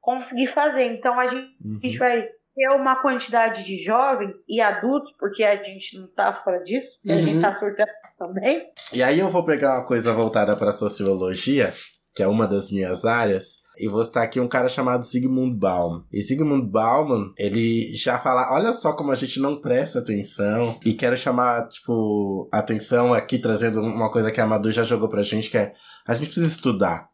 [0.00, 0.84] conseguir fazer.
[0.84, 1.78] Então a gente, Uhum.
[1.82, 6.32] a gente vai ter uma quantidade de jovens e adultos, porque a gente não tá
[6.32, 7.22] fora disso, e a Uhum.
[7.24, 7.88] gente tá surtando
[8.18, 8.66] também.
[8.92, 11.72] E aí eu vou pegar uma coisa voltada para sociologia,
[12.14, 16.04] que é uma das minhas áreas, e vou citar aqui um cara chamado Sigmund Bauman.
[16.12, 20.78] E Sigmund Bauman, ele já fala, olha só como a gente não presta atenção.
[20.84, 25.22] E quero chamar, tipo, atenção aqui, trazendo uma coisa que a Madu já jogou pra
[25.22, 25.72] gente, que é,
[26.06, 27.08] a gente precisa estudar.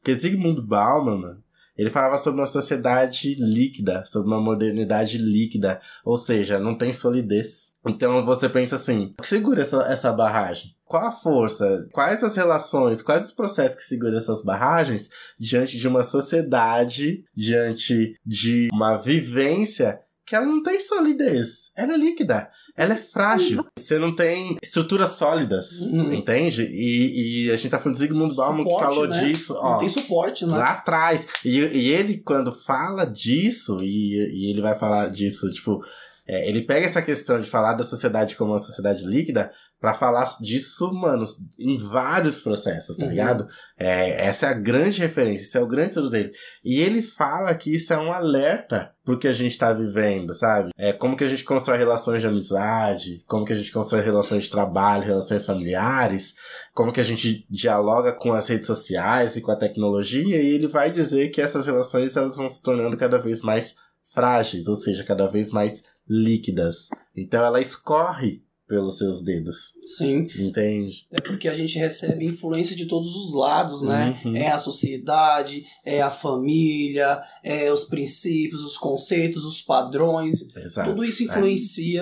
[0.00, 1.40] Porque Sigmund Bauman,
[1.76, 7.72] ele falava sobre uma sociedade líquida, sobre uma modernidade líquida, ou seja, não tem solidez.
[7.86, 10.74] Então você pensa assim, o que segura essa, essa barragem?
[10.84, 11.88] Qual a força?
[11.92, 13.00] Quais as relações?
[13.00, 15.08] Quais os processos que seguram essas barragens
[15.38, 21.70] diante de uma sociedade, diante de uma vivência que ela não tem solidez?
[21.76, 22.50] Ela é líquida.
[22.76, 23.64] Ela é frágil.
[23.78, 26.12] Você não tem estruturas sólidas, Uhum.
[26.14, 26.62] entende?
[26.62, 29.20] E, e a gente tá falando de Zygmunt Bauman que falou né?
[29.24, 29.54] disso.
[29.58, 30.56] Ó, Não tem suporte, né?
[30.56, 31.28] lá atrás.
[31.44, 34.14] E, e ele, quando fala disso, e,
[34.46, 35.84] e ele vai falar disso, tipo,
[36.26, 39.52] é, ele pega essa questão de falar da sociedade como uma sociedade líquida
[39.82, 41.24] pra falar disso, mano,
[41.58, 43.10] em vários processos, tá Uhum.
[43.10, 43.48] ligado?
[43.76, 46.30] É, essa é a grande referência, esse é o grande estudo dele.
[46.64, 50.70] E ele fala que isso é um alerta pro que a gente tá vivendo, sabe?
[50.78, 54.44] É como que a gente constrói relações de amizade, como que a gente constrói relações
[54.44, 56.34] de trabalho, relações familiares,
[56.72, 60.68] como que a gente dialoga com as redes sociais e com a tecnologia, e ele
[60.68, 63.74] vai dizer que essas relações elas vão se tornando cada vez mais
[64.14, 66.88] frágeis, ou seja, cada vez mais líquidas.
[67.16, 70.26] Então ela escorre pelos seus dedos, Sim.
[70.40, 71.06] entende?
[71.10, 74.18] É porque a gente recebe influência de todos os lados, né?
[74.24, 74.34] Uhum.
[74.34, 80.40] É a sociedade, é a família, é os princípios, os conceitos, os padrões.
[80.56, 80.88] Exato.
[80.88, 81.22] Tudo isso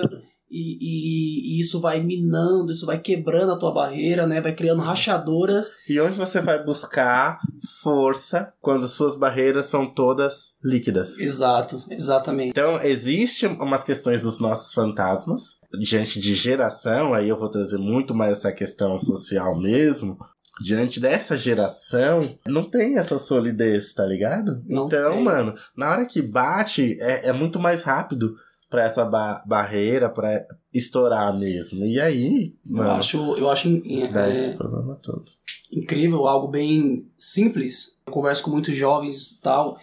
[0.07, 0.30] É.
[0.51, 4.41] e, e- e isso vai minando, isso vai quebrando a tua barreira, né?
[4.41, 5.71] Vai criando rachaduras.
[5.87, 7.39] E onde você vai buscar
[7.81, 11.19] força quando suas barreiras são todas líquidas?
[11.19, 12.49] Exato, exatamente.
[12.49, 18.13] Então, existe umas questões dos nossos fantasmas, diante de geração, aí eu vou trazer muito
[18.13, 20.17] mais essa questão social mesmo.
[20.61, 24.61] Diante dessa geração, não tem essa solidez, tá ligado?
[24.67, 25.23] Não então, tem.
[25.23, 28.35] mano, na hora que bate, é, é muito mais rápido
[28.71, 31.85] pra essa ba- barreira, pra estourar mesmo.
[31.85, 35.25] E aí, Eu mano, acho, eu acho é, dá esse problema todo.
[35.71, 37.99] incrível, algo bem simples.
[38.07, 39.77] Eu converso com muitos jovens e tal,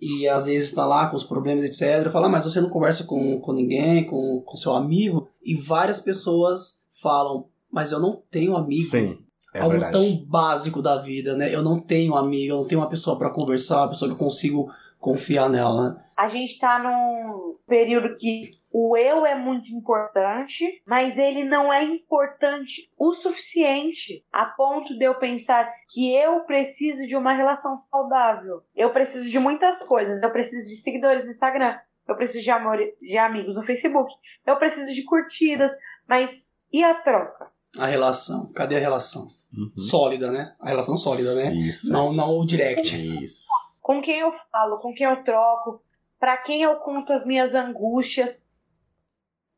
[0.00, 2.04] e às vezes tá lá com os problemas, etc.
[2.06, 5.28] Eu falo, ah, mas você não conversa com, com ninguém, com, com seu amigo?
[5.44, 8.82] E várias pessoas falam, mas eu não tenho amigo.
[8.90, 9.18] Sim,
[9.54, 9.92] é algo verdade.
[9.92, 11.54] tão básico da vida, né?
[11.54, 14.18] Eu não tenho amigo, eu não tenho uma pessoa para conversar, uma pessoa que eu
[14.18, 15.96] consigo confiar nela, né?
[16.16, 21.82] A gente tá num período que o eu é muito importante, mas ele não é
[21.84, 28.62] importante o suficiente a ponto de eu pensar que eu preciso de uma relação saudável.
[28.74, 30.22] Eu preciso de muitas coisas.
[30.22, 31.78] Eu preciso de seguidores no Instagram.
[32.06, 34.12] Eu preciso de, amor, de amigos no Facebook.
[34.44, 35.72] Eu preciso de curtidas.
[36.08, 37.50] Mas e a troca?
[37.78, 39.28] A relação, cadê a relação?
[39.52, 39.72] Uhum.
[39.76, 40.54] Sólida, né?
[40.60, 41.52] A relação sólida, né?
[41.54, 41.90] Isso.
[41.90, 42.96] Não, não o direct.
[43.22, 43.46] Isso.
[43.80, 45.82] com quem eu falo, com quem eu troco,
[46.20, 48.46] para quem eu conto as minhas angústias.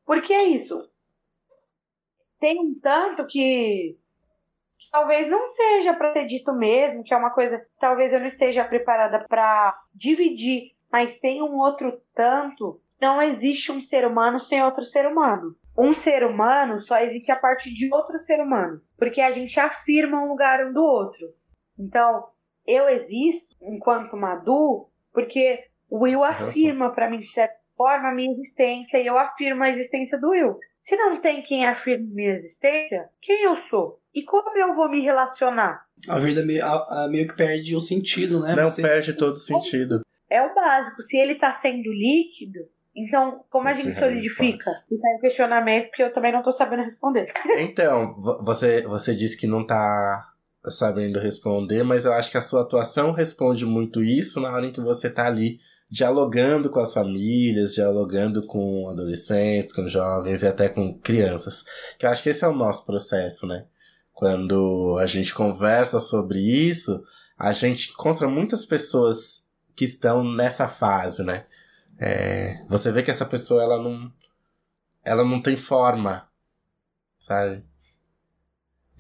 [0.07, 0.89] Porque é isso.
[2.39, 3.99] Tem um tanto que,
[4.79, 8.21] que talvez não seja para ser dito mesmo, que é uma coisa que talvez eu
[8.21, 12.81] não esteja preparada para dividir, mas tem um outro tanto.
[13.01, 15.57] Não existe um ser humano sem outro ser humano.
[15.77, 20.21] Um ser humano só existe a partir de outro ser humano, porque a gente afirma
[20.23, 21.35] um lugar um do outro.
[21.79, 22.29] Então,
[22.65, 28.33] eu existo enquanto Madu porque o Will afirma para mim, de certa forma, a minha
[28.33, 30.59] existência e eu afirmo a existência do Will.
[30.81, 34.01] Se não tem quem afirme minha existência, quem eu sou?
[34.15, 35.85] E como eu vou me relacionar?
[36.09, 38.55] A vida meio, a- a meio que perde o sentido, né?
[38.55, 40.03] Não Você- perde todo sentido.
[40.29, 41.03] É o básico.
[41.03, 42.61] Se ele tá sendo líquido,
[42.97, 44.71] então como a gente solidifica?
[44.71, 47.33] aí o questionamento, porque eu também não tô sabendo responder.
[47.71, 50.27] Então, vo- você, você disse que não tá
[50.65, 54.73] sabendo responder, mas eu acho que a sua atuação responde muito isso na hora em
[54.73, 55.59] que você tá ali
[55.93, 61.65] dialogando com as famílias, dialogando com adolescentes, com jovens e até com crianças.
[61.99, 63.67] Que eu acho que esse é o nosso processo, né?
[64.23, 67.05] quando a gente conversa sobre isso,
[67.37, 71.45] a gente encontra muitas pessoas que estão nessa fase, né?
[71.99, 74.13] É, você vê que essa pessoa ela não
[75.05, 76.29] ela não tem forma,
[77.19, 77.65] sabe?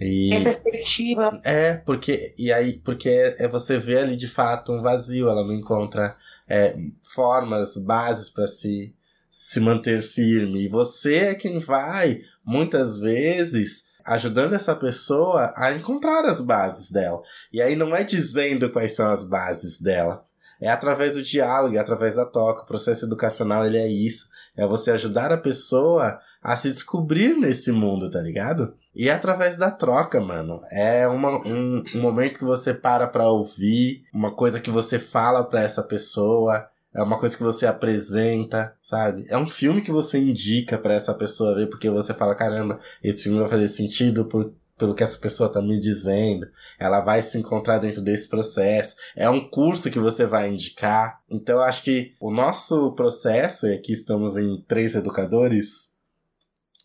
[0.01, 0.31] E...
[0.31, 1.41] Tem perspectiva.
[1.45, 2.35] É, porque.
[2.37, 6.17] E aí, porque é, é você vê ali de fato um vazio, ela não encontra
[6.49, 8.95] é, formas, bases para se,
[9.31, 10.65] se manter firme.
[10.65, 17.23] E você é quem vai, muitas vezes, ajudando essa pessoa a encontrar as bases dela.
[17.53, 20.25] E aí não é dizendo quais são as bases dela.
[20.61, 22.63] É através do diálogo, é através da toca.
[22.63, 24.29] O processo educacional ele é isso.
[24.57, 28.77] É você ajudar a pessoa a se descobrir nesse mundo, tá ligado?
[28.95, 30.61] E é através da troca, mano.
[30.71, 35.45] É uma, um, um momento que você para pra ouvir, uma coisa que você fala
[35.45, 39.25] pra essa pessoa, é uma coisa que você apresenta, sabe?
[39.29, 43.25] É um filme que você indica para essa pessoa ver, porque você fala, caramba, esse
[43.25, 46.47] filme vai fazer sentido por, pelo que essa pessoa tá me dizendo.
[46.79, 48.97] Ela vai se encontrar dentro desse processo.
[49.17, 51.21] É um curso que você vai indicar.
[51.31, 55.92] Então eu acho que o nosso processo, e aqui estamos em três educadores,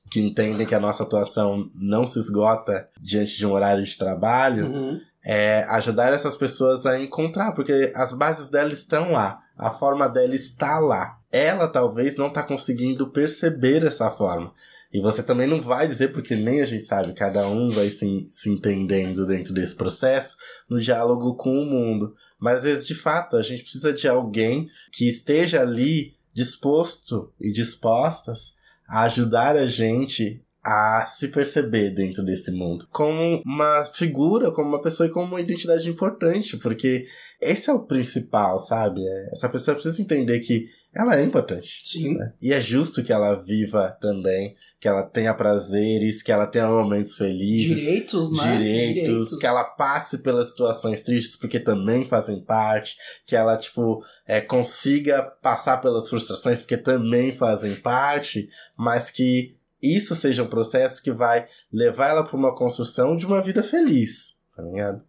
[0.09, 4.67] que entendem que a nossa atuação não se esgota diante de um horário de trabalho,
[4.67, 4.99] uhum.
[5.25, 10.35] é ajudar essas pessoas a encontrar, porque as bases dela estão lá, a forma dela
[10.35, 11.17] está lá.
[11.31, 14.53] Ela talvez não está conseguindo perceber essa forma.
[14.93, 18.25] E você também não vai dizer, porque nem a gente sabe, cada um vai se,
[18.31, 20.37] se entendendo dentro desse processo,
[20.69, 22.15] no diálogo com o mundo.
[22.39, 27.51] Mas às vezes, de fato, a gente precisa de alguém que esteja ali disposto e
[27.51, 28.56] dispostas
[28.87, 34.81] a ajudar a gente a se perceber dentro desse mundo como uma figura, como uma
[34.81, 37.05] pessoa e como uma identidade importante, porque
[37.41, 39.01] esse é o principal, sabe?
[39.01, 40.65] É, essa pessoa precisa entender que
[40.97, 41.79] ela é importante.
[41.83, 42.17] Sim.
[42.17, 42.33] Né?
[42.41, 47.15] E é justo que ela viva também, que ela tenha prazeres, que ela tenha momentos
[47.15, 47.77] felizes.
[47.77, 48.57] Direitos, né?
[48.57, 49.37] Direitos, direitos.
[49.37, 52.97] que ela passe pelas situações tristes, porque também fazem parte.
[53.27, 58.49] Que ela, tipo, é, consiga passar pelas frustrações, porque também fazem parte.
[58.75, 63.39] Mas que isso seja um processo que vai levar ela para uma construção de uma
[63.39, 65.03] vida feliz, tá ligado?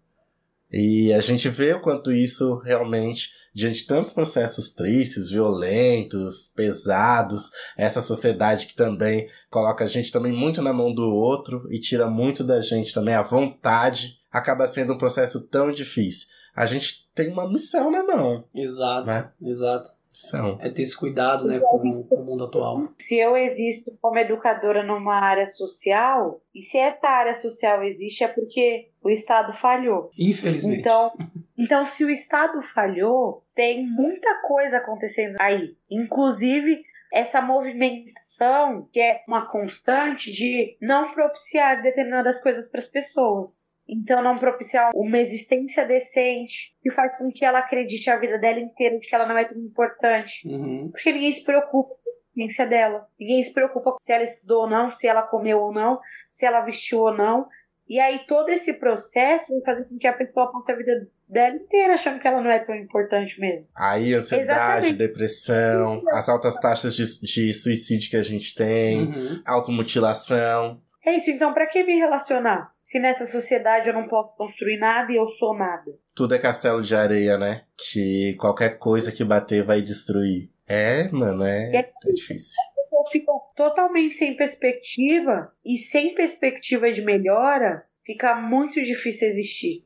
[0.71, 7.51] E a gente vê o quanto isso realmente, diante de tantos processos tristes, violentos, pesados,
[7.77, 12.09] essa sociedade que também coloca a gente também muito na mão do outro e tira
[12.09, 16.29] muito da gente também a vontade, acaba sendo um processo tão difícil.
[16.55, 18.45] A gente tem uma missão na mão.
[18.55, 19.31] Exato, né?
[19.41, 19.91] exato.
[20.13, 20.59] São.
[20.61, 22.89] É ter esse cuidado né, com, com, o mundo atual.
[22.99, 28.29] Se eu existo como educadora numa área social, e se essa área social existe é
[28.29, 30.11] porque o Estado falhou.
[30.19, 30.81] Infelizmente.
[30.81, 31.13] Então,
[31.57, 35.77] então se o Estado falhou, tem muita coisa acontecendo aí.
[35.91, 43.79] Inclusive essa movimentação que é uma constante de não propiciar determinadas coisas para as pessoas.
[43.89, 48.61] Então, não propiciar uma existência decente que faz com que ela acredite a vida dela
[48.61, 50.47] inteira de que ela não é tão importante.
[50.47, 50.91] Uhum.
[50.91, 53.09] Porque ninguém se preocupa com a existência dela.
[53.19, 55.99] Ninguém se preocupa se ela estudou ou não, se ela comeu ou não,
[56.31, 57.49] se ela vestiu ou não.
[57.89, 61.57] E aí todo esse processo vai fazer com que a pessoa passe a vida dela
[61.57, 63.67] inteira achando que ela não é tão importante mesmo.
[63.75, 64.93] Aí, ansiedade, Exatamente.
[64.95, 69.43] depressão, as altas taxas de, de suicídio que a gente tem, uhum.
[69.47, 70.81] automutilação.
[71.05, 72.73] É isso, então para que me relacionar?
[72.83, 75.91] Se nessa sociedade eu não posso construir nada e eu sou nada.
[76.15, 77.63] Tudo é castelo de areia, né?
[77.77, 80.51] Que qualquer coisa que bater vai destruir.
[80.67, 82.57] É, mano, é, é, é difícil
[83.59, 89.85] totalmente sem perspectiva e sem perspectiva de melhora, fica muito difícil existir.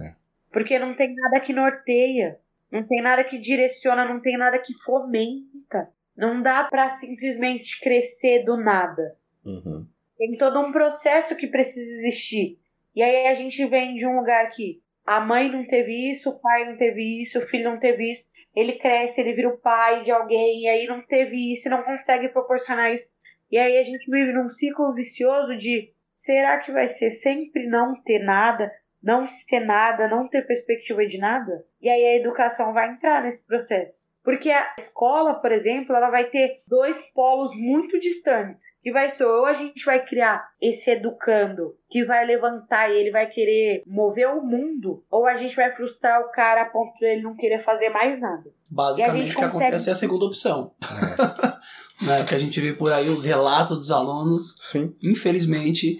[0.00, 0.14] É.
[0.52, 2.38] Porque não tem nada que norteia,
[2.70, 5.90] não tem nada que direciona, não tem nada que fomenta.
[6.16, 9.16] Não dá para simplesmente crescer do nada.
[9.44, 9.84] Uhum.
[10.16, 12.56] Tem todo um processo que precisa existir.
[12.94, 16.38] E aí a gente vem de um lugar que a mãe não teve isso, o
[16.38, 18.28] pai não teve isso, o filho não teve isso.
[18.54, 22.28] Ele cresce, ele vira o pai de alguém, e aí não teve isso, não consegue
[22.28, 23.10] proporcionar isso.
[23.50, 27.94] E aí a gente vive num ciclo vicioso de será que vai ser sempre não
[28.02, 28.70] ter nada?
[29.02, 31.64] Não ser nada, não ter perspectiva de nada.
[31.80, 34.12] E aí a educação vai entrar nesse processo.
[34.24, 38.62] Porque a escola, por exemplo, ela vai ter dois polos muito distantes.
[38.82, 43.10] Que vai ser ou a gente vai criar esse educando que vai levantar e ele
[43.10, 47.06] vai querer mover o mundo, ou a gente vai frustrar o cara a ponto de
[47.06, 48.50] ele não querer fazer mais nada.
[48.68, 49.64] Basicamente, o que consegue...
[49.64, 50.74] acontece é a segunda opção.
[50.82, 52.04] É.
[52.04, 52.24] né?
[52.28, 54.56] Que a gente vê por aí os relatos dos alunos.
[54.60, 54.94] Sim.
[55.02, 55.98] Infelizmente,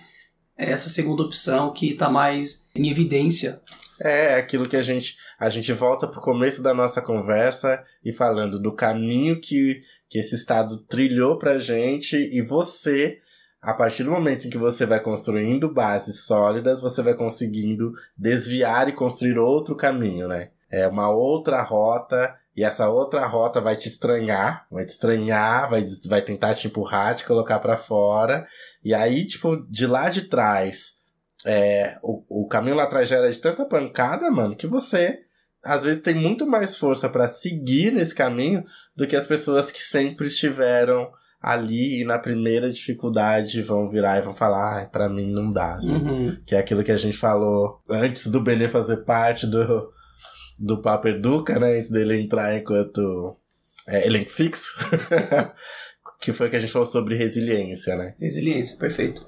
[0.58, 3.60] essa segunda opção que está mais em evidência.
[4.00, 8.60] É aquilo que a gente a gente volta pro começo da nossa conversa e falando
[8.60, 13.18] do caminho que, que esse estado trilhou pra gente e você
[13.60, 18.88] a partir do momento em que você vai construindo bases sólidas, você vai conseguindo desviar
[18.88, 20.50] e construir outro caminho, né?
[20.70, 25.86] É uma outra rota e essa outra rota vai te estranhar, vai te estranhar, vai,
[26.06, 28.44] vai tentar te empurrar, te colocar para fora.
[28.84, 30.94] E aí, tipo, de lá de trás,
[31.46, 35.20] é, o, o caminho lá atrás já era de tanta pancada, mano, que você
[35.64, 38.64] às vezes tem muito mais força para seguir nesse caminho
[38.96, 44.22] do que as pessoas que sempre estiveram ali e na primeira dificuldade vão virar e
[44.22, 45.94] vão falar, ah, para mim não dá, assim.
[45.94, 46.36] Uhum.
[46.44, 49.92] Que é aquilo que a gente falou antes do Benê fazer parte do,
[50.58, 51.78] do Papo Educa, né?
[51.78, 53.36] Antes dele entrar enquanto
[53.86, 54.78] é, elenco fixo.
[56.20, 58.14] que foi que a gente falou sobre resiliência, né?
[58.18, 59.20] Resiliência, perfeito.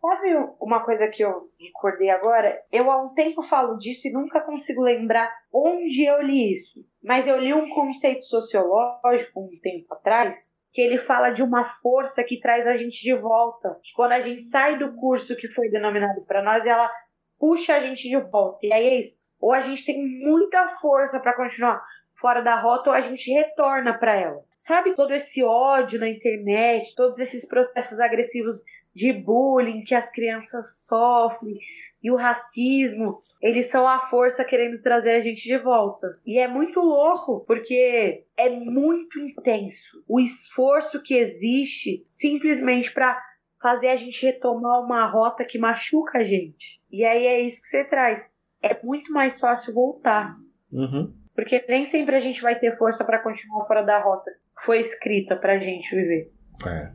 [0.00, 2.58] Sabe uma coisa que eu recordei agora?
[2.72, 6.80] Eu há um tempo falo disso e nunca consigo lembrar onde eu li isso.
[7.02, 12.24] Mas eu li um conceito sociológico um tempo atrás que ele fala de uma força
[12.24, 13.78] que traz a gente de volta.
[13.82, 16.90] Que quando a gente sai do curso que foi denominado para nós, ela
[17.38, 18.58] puxa a gente de volta.
[18.62, 19.19] E aí é isso.
[19.40, 21.82] Ou a gente tem muita força para continuar
[22.20, 24.44] fora da rota, ou a gente retorna para ela.
[24.58, 28.62] Sabe todo esse ódio na internet, todos esses processos agressivos
[28.94, 31.58] de bullying que as crianças sofrem,
[32.02, 36.18] e o racismo, eles são a força querendo trazer a gente de volta.
[36.24, 43.20] E é muito louco, porque é muito intenso o esforço que existe simplesmente para
[43.60, 46.80] fazer a gente retomar uma rota que machuca a gente.
[46.90, 48.30] E aí é isso que você traz.
[48.62, 50.36] É muito mais fácil voltar.
[50.72, 51.12] Uhum.
[51.34, 54.80] Porque nem sempre a gente vai ter força para continuar fora da rota que foi
[54.80, 56.32] escrita pra gente viver.
[56.66, 56.92] É.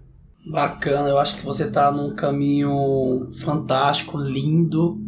[0.47, 4.99] Bacana, eu acho que você está num caminho fantástico, lindo,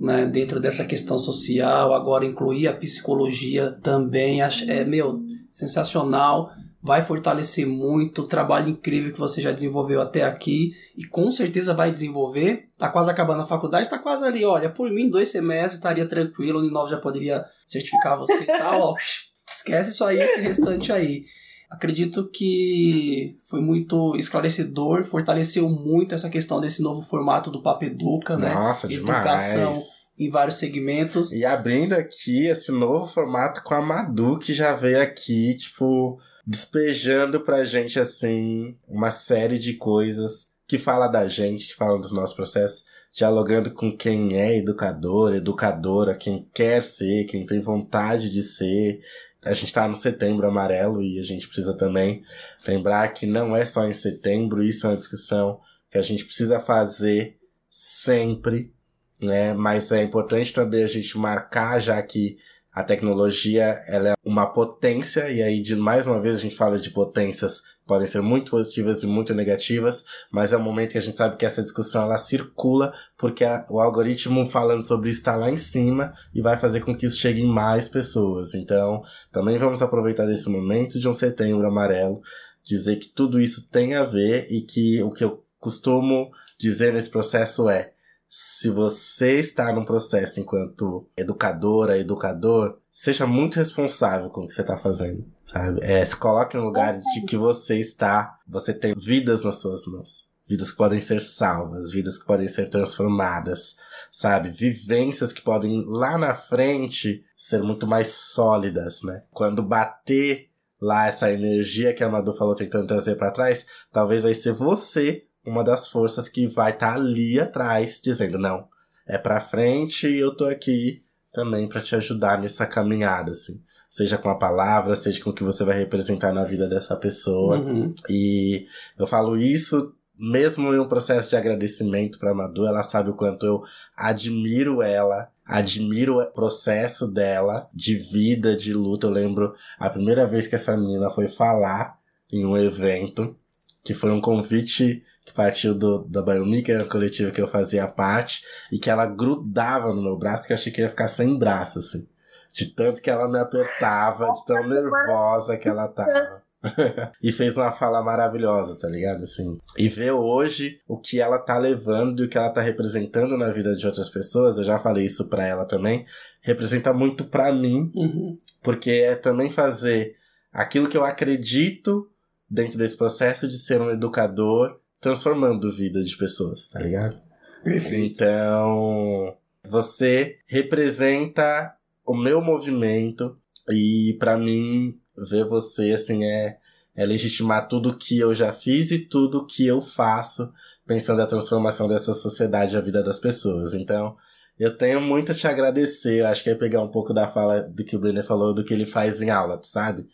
[0.00, 5.22] né, dentro dessa questão social, agora incluir a psicologia também, acho, é, meu,
[5.52, 6.50] sensacional,
[6.82, 11.72] vai fortalecer muito o trabalho incrível que você já desenvolveu até aqui e com certeza
[11.72, 15.74] vai desenvolver, tá quase acabando a faculdade, tá quase ali, olha, por mim dois semestres
[15.74, 18.94] estaria tranquilo, o Uninove já poderia certificar você e tal, ó,
[19.48, 21.24] esquece isso aí, esse restante aí.
[21.70, 28.36] Acredito que foi muito esclarecedor, fortaleceu muito essa questão desse novo formato do Papo Educa,
[28.36, 28.52] né?
[28.52, 30.10] Nossa, Educação demais.
[30.18, 31.32] em vários segmentos.
[31.32, 37.40] E abrindo aqui esse novo formato com a Madu, que já veio aqui, tipo, despejando
[37.40, 42.34] pra gente, assim, uma série de coisas que fala da gente, que fala dos nossos
[42.34, 49.02] processos, dialogando com quem é educador, educadora, quem quer ser, quem tem vontade de ser,
[49.44, 52.22] a gente tá no setembro amarelo e a gente precisa também
[52.66, 56.60] lembrar que não é só em setembro, isso é uma discussão que a gente precisa
[56.60, 57.38] fazer
[57.68, 58.72] sempre,
[59.20, 59.52] né?
[59.52, 62.38] Mas é importante também a gente marcar, já que
[62.72, 66.78] a tecnologia ela é uma potência, e aí de mais uma vez a gente fala
[66.78, 71.02] de potências podem ser muito positivas e muito negativas, mas é um momento que a
[71.02, 75.36] gente sabe que essa discussão ela circula porque a, o algoritmo falando sobre isso está
[75.36, 78.54] lá em cima e vai fazer com que isso chegue em mais pessoas.
[78.54, 82.20] Então, também vamos aproveitar desse momento de um setembro amarelo,
[82.64, 87.10] dizer que tudo isso tem a ver e que o que eu costumo dizer nesse
[87.10, 87.92] processo é
[88.34, 94.62] se você está num processo enquanto educadora, educador, seja muito responsável com o que você
[94.62, 95.80] está fazendo, sabe?
[95.82, 100.30] É, se coloque no lugar de que você está, você tem vidas nas suas mãos.
[100.48, 103.76] Vidas que podem ser salvas, vidas que podem ser transformadas,
[104.10, 104.48] sabe?
[104.48, 109.24] Vivências que podem lá na frente ser muito mais sólidas, né?
[109.30, 110.48] Quando bater
[110.80, 115.26] lá essa energia que a Madu falou tentando trazer para trás, talvez vai ser você
[115.44, 118.68] uma das forças que vai estar tá ali atrás, dizendo: não,
[119.06, 123.62] é pra frente e eu tô aqui também para te ajudar nessa caminhada, assim.
[123.90, 127.58] Seja com a palavra, seja com o que você vai representar na vida dessa pessoa.
[127.58, 127.94] Uhum.
[128.08, 128.66] E
[128.98, 133.44] eu falo isso mesmo em um processo de agradecimento para Madu, ela sabe o quanto
[133.44, 133.62] eu
[133.96, 139.08] admiro ela, admiro o processo dela de vida, de luta.
[139.08, 141.98] Eu lembro a primeira vez que essa menina foi falar
[142.30, 143.36] em um evento,
[143.82, 147.48] que foi um convite que partiu do, da Biomi, que era a coletiva que eu
[147.48, 151.08] fazia parte, e que ela grudava no meu braço, que eu achei que ia ficar
[151.08, 152.06] sem braço, assim.
[152.52, 156.42] De tanto que ela me apertava, de tão nervosa que ela tava.
[157.20, 159.24] e fez uma fala maravilhosa, tá ligado?
[159.24, 159.58] Assim.
[159.76, 163.50] E ver hoje o que ela tá levando e o que ela tá representando na
[163.50, 166.04] vida de outras pessoas, eu já falei isso pra ela também,
[166.42, 168.38] representa muito pra mim, Uhum.
[168.62, 170.14] porque é também fazer
[170.52, 172.08] aquilo que eu acredito
[172.48, 177.20] dentro desse processo de ser um educador transformando a vida de pessoas, tá ligado?
[177.62, 178.22] Perfeito.
[178.22, 179.36] Então,
[179.68, 181.74] você representa
[182.06, 183.36] o meu movimento
[183.68, 186.58] e para mim ver você assim é
[186.94, 190.52] é legitimar tudo que eu já fiz e tudo que eu faço,
[190.86, 193.72] pensando a transformação dessa sociedade e a vida das pessoas.
[193.72, 194.14] Então,
[194.58, 196.20] eu tenho muito a te agradecer.
[196.20, 198.62] Eu acho que é pegar um pouco da fala do que o Brenner falou, do
[198.62, 200.06] que ele faz em aula, sabe?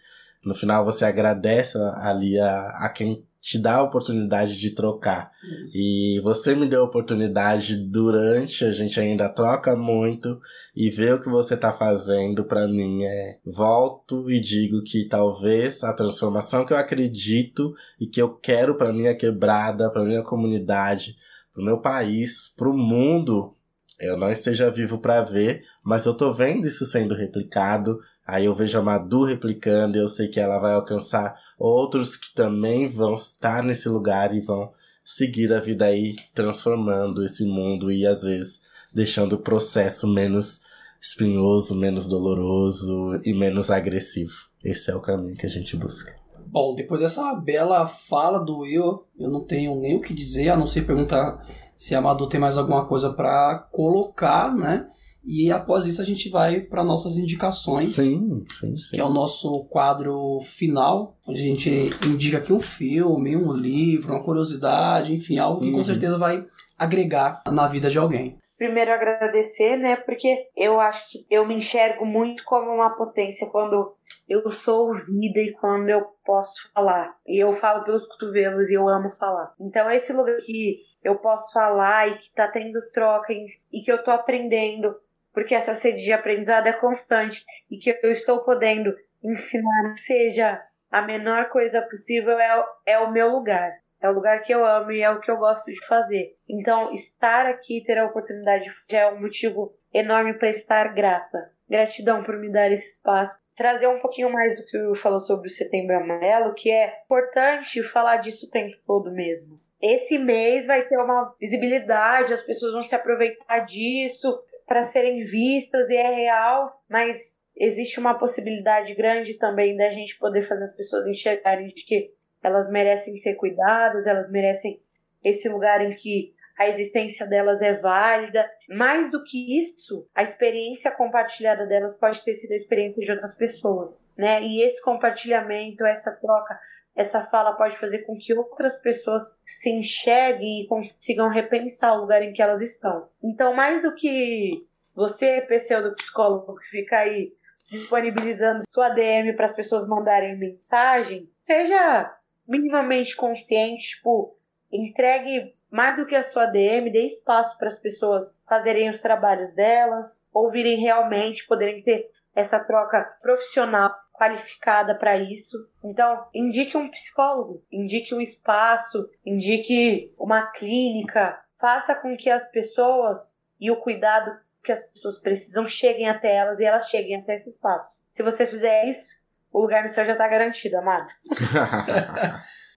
[0.44, 5.30] No final você agradece ali a, a quem te dá a oportunidade de trocar.
[5.42, 5.76] Isso.
[5.76, 10.40] E você me deu a oportunidade durante, a gente ainda troca muito
[10.76, 15.82] e ver o que você tá fazendo para mim é volto e digo que talvez
[15.84, 21.16] a transformação que eu acredito e que eu quero para minha quebrada, para minha comunidade,
[21.54, 23.54] pro meu país, pro mundo,
[24.00, 27.98] eu não esteja vivo para ver, mas eu tô vendo isso sendo replicado.
[28.24, 32.34] Aí eu vejo a Madu replicando e eu sei que ela vai alcançar outros que
[32.34, 34.72] também vão estar nesse lugar e vão
[35.04, 38.62] seguir a vida aí, transformando esse mundo e às vezes
[38.94, 40.62] deixando o processo menos
[41.00, 44.48] espinhoso, menos doloroso e menos agressivo.
[44.62, 46.16] Esse é o caminho que a gente busca.
[46.46, 50.56] Bom, depois dessa bela fala do Will, eu não tenho nem o que dizer, a
[50.56, 51.46] não ser perguntar
[51.76, 54.88] se a Madu tem mais alguma coisa para colocar, né?
[55.24, 57.88] E após isso a gente vai para nossas indicações.
[57.88, 58.96] Sim, sim, sim.
[58.96, 61.70] Que é o nosso quadro final, onde a gente
[62.06, 65.74] indica aqui um filme, um livro, uma curiosidade, enfim, algo que uhum.
[65.74, 66.46] com certeza vai
[66.78, 68.38] agregar na vida de alguém.
[68.56, 69.94] Primeiro agradecer, né?
[69.96, 73.94] Porque eu acho que eu me enxergo muito como uma potência quando
[74.28, 77.16] eu sou ouvida e quando eu posso falar.
[77.26, 79.54] E eu falo pelos cotovelos e eu amo falar.
[79.60, 84.02] Então esse lugar que eu posso falar e que tá tendo troca e que eu
[84.02, 84.96] tô aprendendo
[85.38, 90.60] porque essa sede de aprendizado é constante e que eu estou podendo ensinar, seja
[90.90, 93.70] a menor coisa possível, é, é o meu lugar.
[94.02, 96.34] É o lugar que eu amo e é o que eu gosto de fazer.
[96.48, 101.52] Então, estar aqui, ter a oportunidade, já é um motivo enorme para estar grata.
[101.70, 103.38] Gratidão por me dar esse espaço.
[103.56, 107.80] Trazer um pouquinho mais do que eu falou sobre o Setembro Amarelo, que é importante
[107.84, 109.60] falar disso o tempo todo mesmo.
[109.80, 115.88] Esse mês vai ter uma visibilidade, as pessoas vão se aproveitar disso para serem vistas
[115.88, 121.08] e é real, mas existe uma possibilidade grande também da gente poder fazer as pessoas
[121.08, 122.12] enxergarem de que
[122.42, 124.80] elas merecem ser cuidadas, elas merecem
[125.24, 128.48] esse lugar em que a existência delas é válida.
[128.68, 133.34] Mais do que isso, a experiência compartilhada delas pode ter sido a experiência de outras
[133.34, 134.42] pessoas, né?
[134.42, 136.58] E esse compartilhamento, essa troca
[136.98, 142.22] essa fala pode fazer com que outras pessoas se enxerguem e consigam repensar o lugar
[142.22, 143.08] em que elas estão.
[143.22, 147.32] Então, mais do que você, pseudo-psicólogo, que fica aí
[147.70, 152.12] disponibilizando sua DM para as pessoas mandarem mensagem, seja
[152.48, 154.36] minimamente consciente, tipo,
[154.72, 159.54] entregue mais do que a sua DM, dê espaço para as pessoas fazerem os trabalhos
[159.54, 165.56] delas, ouvirem realmente, poderem ter essa troca profissional qualificada para isso.
[165.82, 173.38] Então, indique um psicólogo, indique um espaço, indique uma clínica, faça com que as pessoas
[173.60, 174.30] e o cuidado
[174.62, 178.02] que as pessoas precisam cheguem até elas e elas cheguem até esse espaço.
[178.10, 179.16] Se você fizer isso,
[179.52, 181.06] o lugar no céu já está garantido, amado.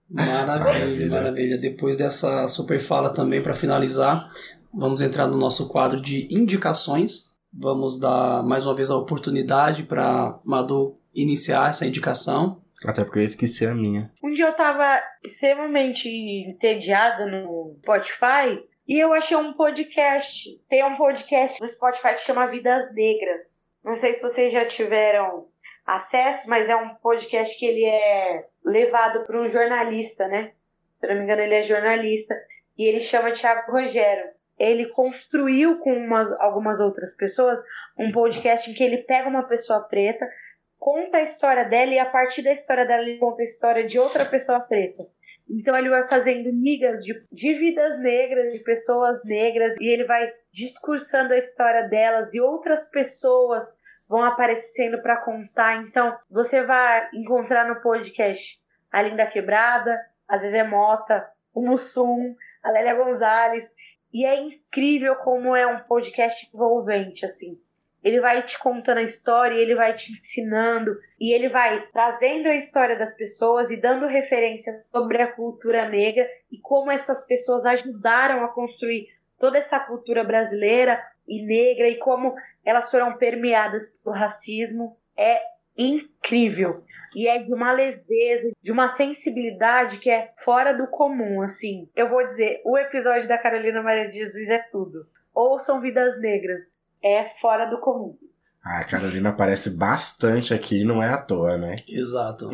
[0.08, 1.58] maravilha, maravilha.
[1.58, 4.30] Depois dessa super fala também para finalizar,
[4.72, 7.32] vamos entrar no nosso quadro de indicações.
[7.52, 12.62] Vamos dar mais uma vez a oportunidade para Madu iniciar essa indicação.
[12.84, 14.10] Até porque eu esqueci a minha.
[14.22, 20.60] Um dia eu tava extremamente entediada no Spotify e eu achei um podcast.
[20.68, 23.68] Tem um podcast no Spotify que chama Vidas Negras.
[23.84, 25.46] Não sei se vocês já tiveram
[25.86, 30.52] acesso, mas é um podcast que ele é levado por um jornalista, né?
[31.00, 32.34] Se não me engano, ele é jornalista.
[32.76, 34.30] E ele chama Thiago Rogério.
[34.58, 37.58] Ele construiu com umas, algumas outras pessoas
[37.98, 40.24] um podcast em que ele pega uma pessoa preta,
[40.82, 44.00] conta a história dela e a partir da história dela ele conta a história de
[44.00, 45.06] outra pessoa preta.
[45.48, 50.32] Então ele vai fazendo migas de, de vidas negras, de pessoas negras, e ele vai
[50.52, 53.64] discursando a história delas e outras pessoas
[54.08, 55.84] vão aparecendo para contar.
[55.84, 58.60] Então você vai encontrar no podcast
[58.90, 61.24] a Linda Quebrada, a Zezé Mota,
[61.54, 63.70] o Mussum, a Lélia Gonzalez.
[64.12, 67.56] E é incrível como é um podcast envolvente, assim.
[68.02, 72.54] Ele vai te contando a história, ele vai te ensinando e ele vai trazendo a
[72.54, 78.44] história das pessoas e dando referências sobre a cultura negra e como essas pessoas ajudaram
[78.44, 79.06] a construir
[79.38, 82.34] toda essa cultura brasileira e negra e como
[82.64, 84.96] elas foram permeadas pelo racismo.
[85.16, 85.40] É
[85.78, 86.84] incrível.
[87.14, 91.88] E é de uma leveza, de uma sensibilidade que é fora do comum, assim.
[91.94, 95.06] Eu vou dizer, o episódio da Carolina Maria de Jesus é tudo.
[95.34, 98.16] Ouçam Vidas Negras é fora do comum.
[98.62, 101.74] A Carolina aparece bastante aqui, não é à toa, né?
[101.88, 102.48] Exato,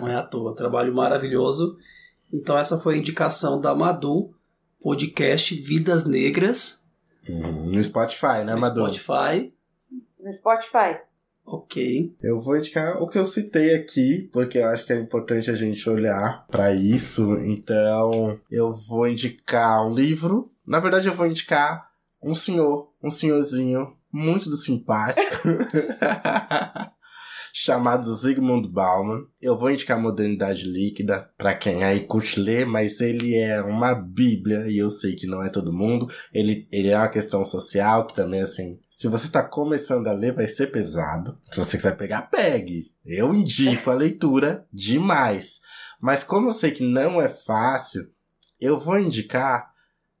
[0.00, 0.56] não é à toa.
[0.56, 1.76] Trabalho maravilhoso.
[2.32, 4.34] Então essa foi a indicação da Madu,
[4.80, 6.86] podcast Vidas Negras.
[7.28, 7.66] Uhum.
[7.66, 8.80] No Spotify, né, no Madu?
[8.94, 9.52] Spotify.
[10.18, 10.98] No Spotify.
[11.44, 12.14] Ok.
[12.22, 15.54] Eu vou indicar o que eu citei aqui, porque eu acho que é importante a
[15.54, 17.34] gente olhar para isso.
[17.40, 20.50] Então, eu vou indicar um livro.
[20.66, 21.90] Na verdade, eu vou indicar
[22.22, 25.48] um senhor, um senhorzinho muito simpático.
[27.52, 29.24] chamado Zygmunt Bauman.
[29.40, 34.66] Eu vou indicar Modernidade Líquida para quem aí curte ler, mas ele é uma bíblia
[34.68, 36.08] e eu sei que não é todo mundo.
[36.32, 40.32] Ele, ele é uma questão social que também, assim, se você tá começando a ler,
[40.32, 41.38] vai ser pesado.
[41.50, 42.92] Se você quiser pegar, pegue.
[43.04, 45.60] Eu indico a leitura demais.
[46.00, 48.08] Mas como eu sei que não é fácil,
[48.60, 49.69] eu vou indicar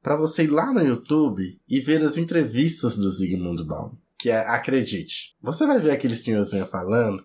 [0.02, 4.38] para você ir lá no YouTube e ver as entrevistas do Zygmunt Bauman que é,
[4.40, 7.24] acredite, você vai ver aquele senhorzinho falando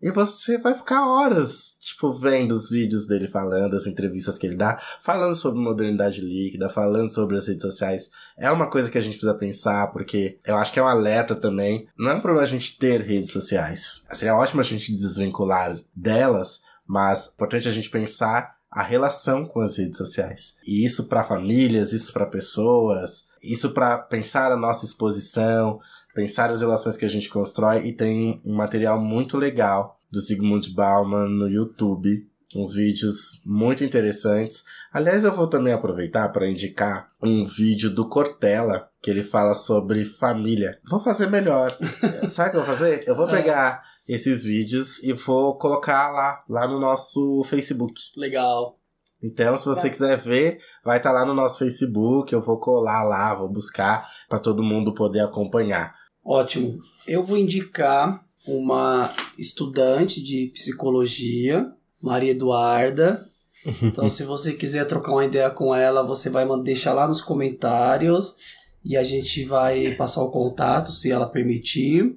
[0.00, 4.54] e você vai ficar horas, tipo, vendo os vídeos dele falando, as entrevistas que ele
[4.54, 8.10] dá, falando sobre modernidade líquida, falando sobre as redes sociais.
[8.36, 11.34] É uma coisa que a gente precisa pensar, porque eu acho que é um alerta
[11.34, 11.88] também.
[11.98, 14.06] Não é um problema a gente ter redes sociais.
[14.12, 19.60] Seria ótimo a gente desvincular delas, mas é importante a gente pensar a relação com
[19.60, 20.56] as redes sociais.
[20.66, 25.80] E isso para famílias, isso para pessoas, isso para pensar a nossa exposição,
[26.14, 30.72] pensar as relações que a gente constrói e tem um material muito legal do Zygmunt
[30.74, 34.64] Bauman no YouTube, uns vídeos muito interessantes.
[34.92, 40.04] Aliás, eu vou também aproveitar para indicar um vídeo do Cortella que ele fala sobre
[40.04, 40.78] família.
[40.88, 41.76] Vou fazer melhor.
[42.28, 43.04] Sabe o que eu vou fazer?
[43.06, 43.32] Eu vou é.
[43.32, 47.94] pegar esses vídeos e vou colocar lá, lá no nosso Facebook.
[48.16, 48.78] Legal.
[49.22, 52.32] Então, se você quiser ver, vai estar tá lá no nosso Facebook.
[52.32, 55.94] Eu vou colar lá, vou buscar para todo mundo poder acompanhar.
[56.24, 56.78] Ótimo.
[57.06, 63.26] Eu vou indicar uma estudante de psicologia, Maria Eduarda.
[63.82, 68.36] Então, se você quiser trocar uma ideia com ela, você vai deixar lá nos comentários
[68.84, 72.16] e a gente vai passar o contato, se ela permitir.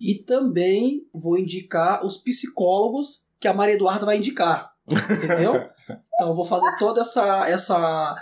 [0.00, 5.68] E também vou indicar os psicólogos que a Maria Eduarda vai indicar, entendeu?
[6.14, 8.16] Então, eu vou fazer toda essa essa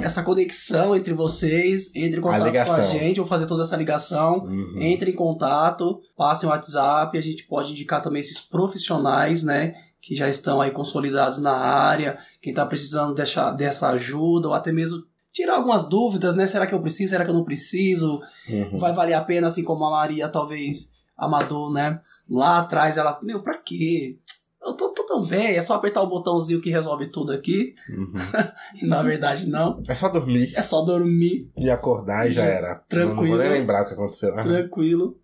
[0.00, 4.44] essa conexão entre vocês, entre em contato com a gente, vou fazer toda essa ligação,
[4.44, 4.80] uhum.
[4.80, 10.14] entre em contato, passem o WhatsApp, a gente pode indicar também esses profissionais, né, que
[10.14, 15.02] já estão aí consolidados na área, quem está precisando dessa, dessa ajuda, ou até mesmo
[15.32, 18.78] tirar algumas dúvidas, né, será que eu preciso, será que eu não preciso, uhum.
[18.78, 23.42] vai valer a pena, assim como a Maria talvez amador, né, lá atrás ela, meu,
[23.42, 24.18] pra quê?
[24.64, 27.74] eu tô, tô tão bem, é só apertar o botãozinho que resolve tudo aqui.
[27.90, 28.14] Uhum.
[28.80, 29.82] e na verdade não.
[29.86, 30.52] É só dormir.
[30.56, 31.50] É só dormir.
[31.56, 32.76] E acordar e já era.
[32.88, 33.22] Tranquilo.
[33.22, 34.34] Não, vou nem lembrar o que aconteceu.
[34.34, 35.18] Tranquilo.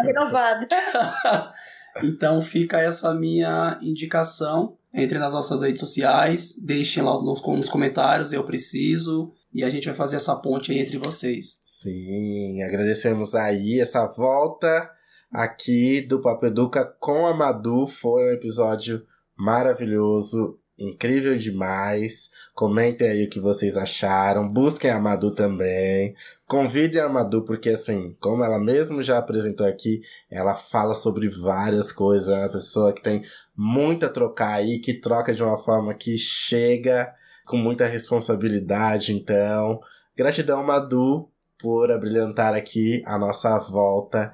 [0.00, 0.66] Renovado.
[2.04, 4.76] então fica essa minha indicação.
[4.96, 9.32] Entre nas nossas redes sociais, deixem lá nos, nos comentários, eu preciso.
[9.54, 11.60] E a gente vai fazer essa ponte aí entre vocês.
[11.64, 14.90] Sim, agradecemos aí essa volta
[15.30, 17.86] aqui do Papo Educa com a Madu.
[17.86, 22.30] Foi um episódio maravilhoso, incrível demais.
[22.52, 24.48] Comentem aí o que vocês acharam.
[24.48, 26.16] Busquem a Madu também.
[26.48, 31.92] Convidem a Madu, porque assim, como ela mesmo já apresentou aqui, ela fala sobre várias
[31.92, 32.28] coisas.
[32.28, 33.22] É uma pessoa que tem
[33.56, 37.14] muito a trocar aí, que troca de uma forma que chega
[37.44, 39.14] com muita responsabilidade.
[39.14, 39.80] Então,
[40.16, 41.28] gratidão, Madu,
[41.58, 44.32] por abrilhantar aqui a nossa volta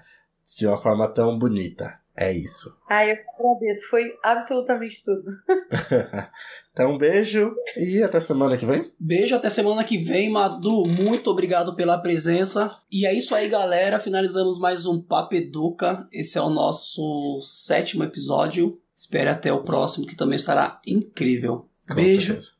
[0.57, 2.01] de uma forma tão bonita.
[2.17, 2.77] É isso.
[2.87, 3.89] Ai, eu agradeço.
[3.89, 5.23] Foi absolutamente tudo.
[6.71, 8.93] então, um beijo e até semana que vem.
[8.99, 10.83] Beijo, até semana que vem, Madu.
[10.87, 12.77] Muito obrigado pela presença.
[12.93, 13.99] E é isso aí, galera.
[13.99, 16.07] Finalizamos mais um Papo Educa.
[16.13, 18.79] Esse é o nosso sétimo episódio.
[18.95, 21.67] Espere até o próximo, que também estará incrível.
[21.89, 22.35] Com beijo.
[22.35, 22.60] Certeza.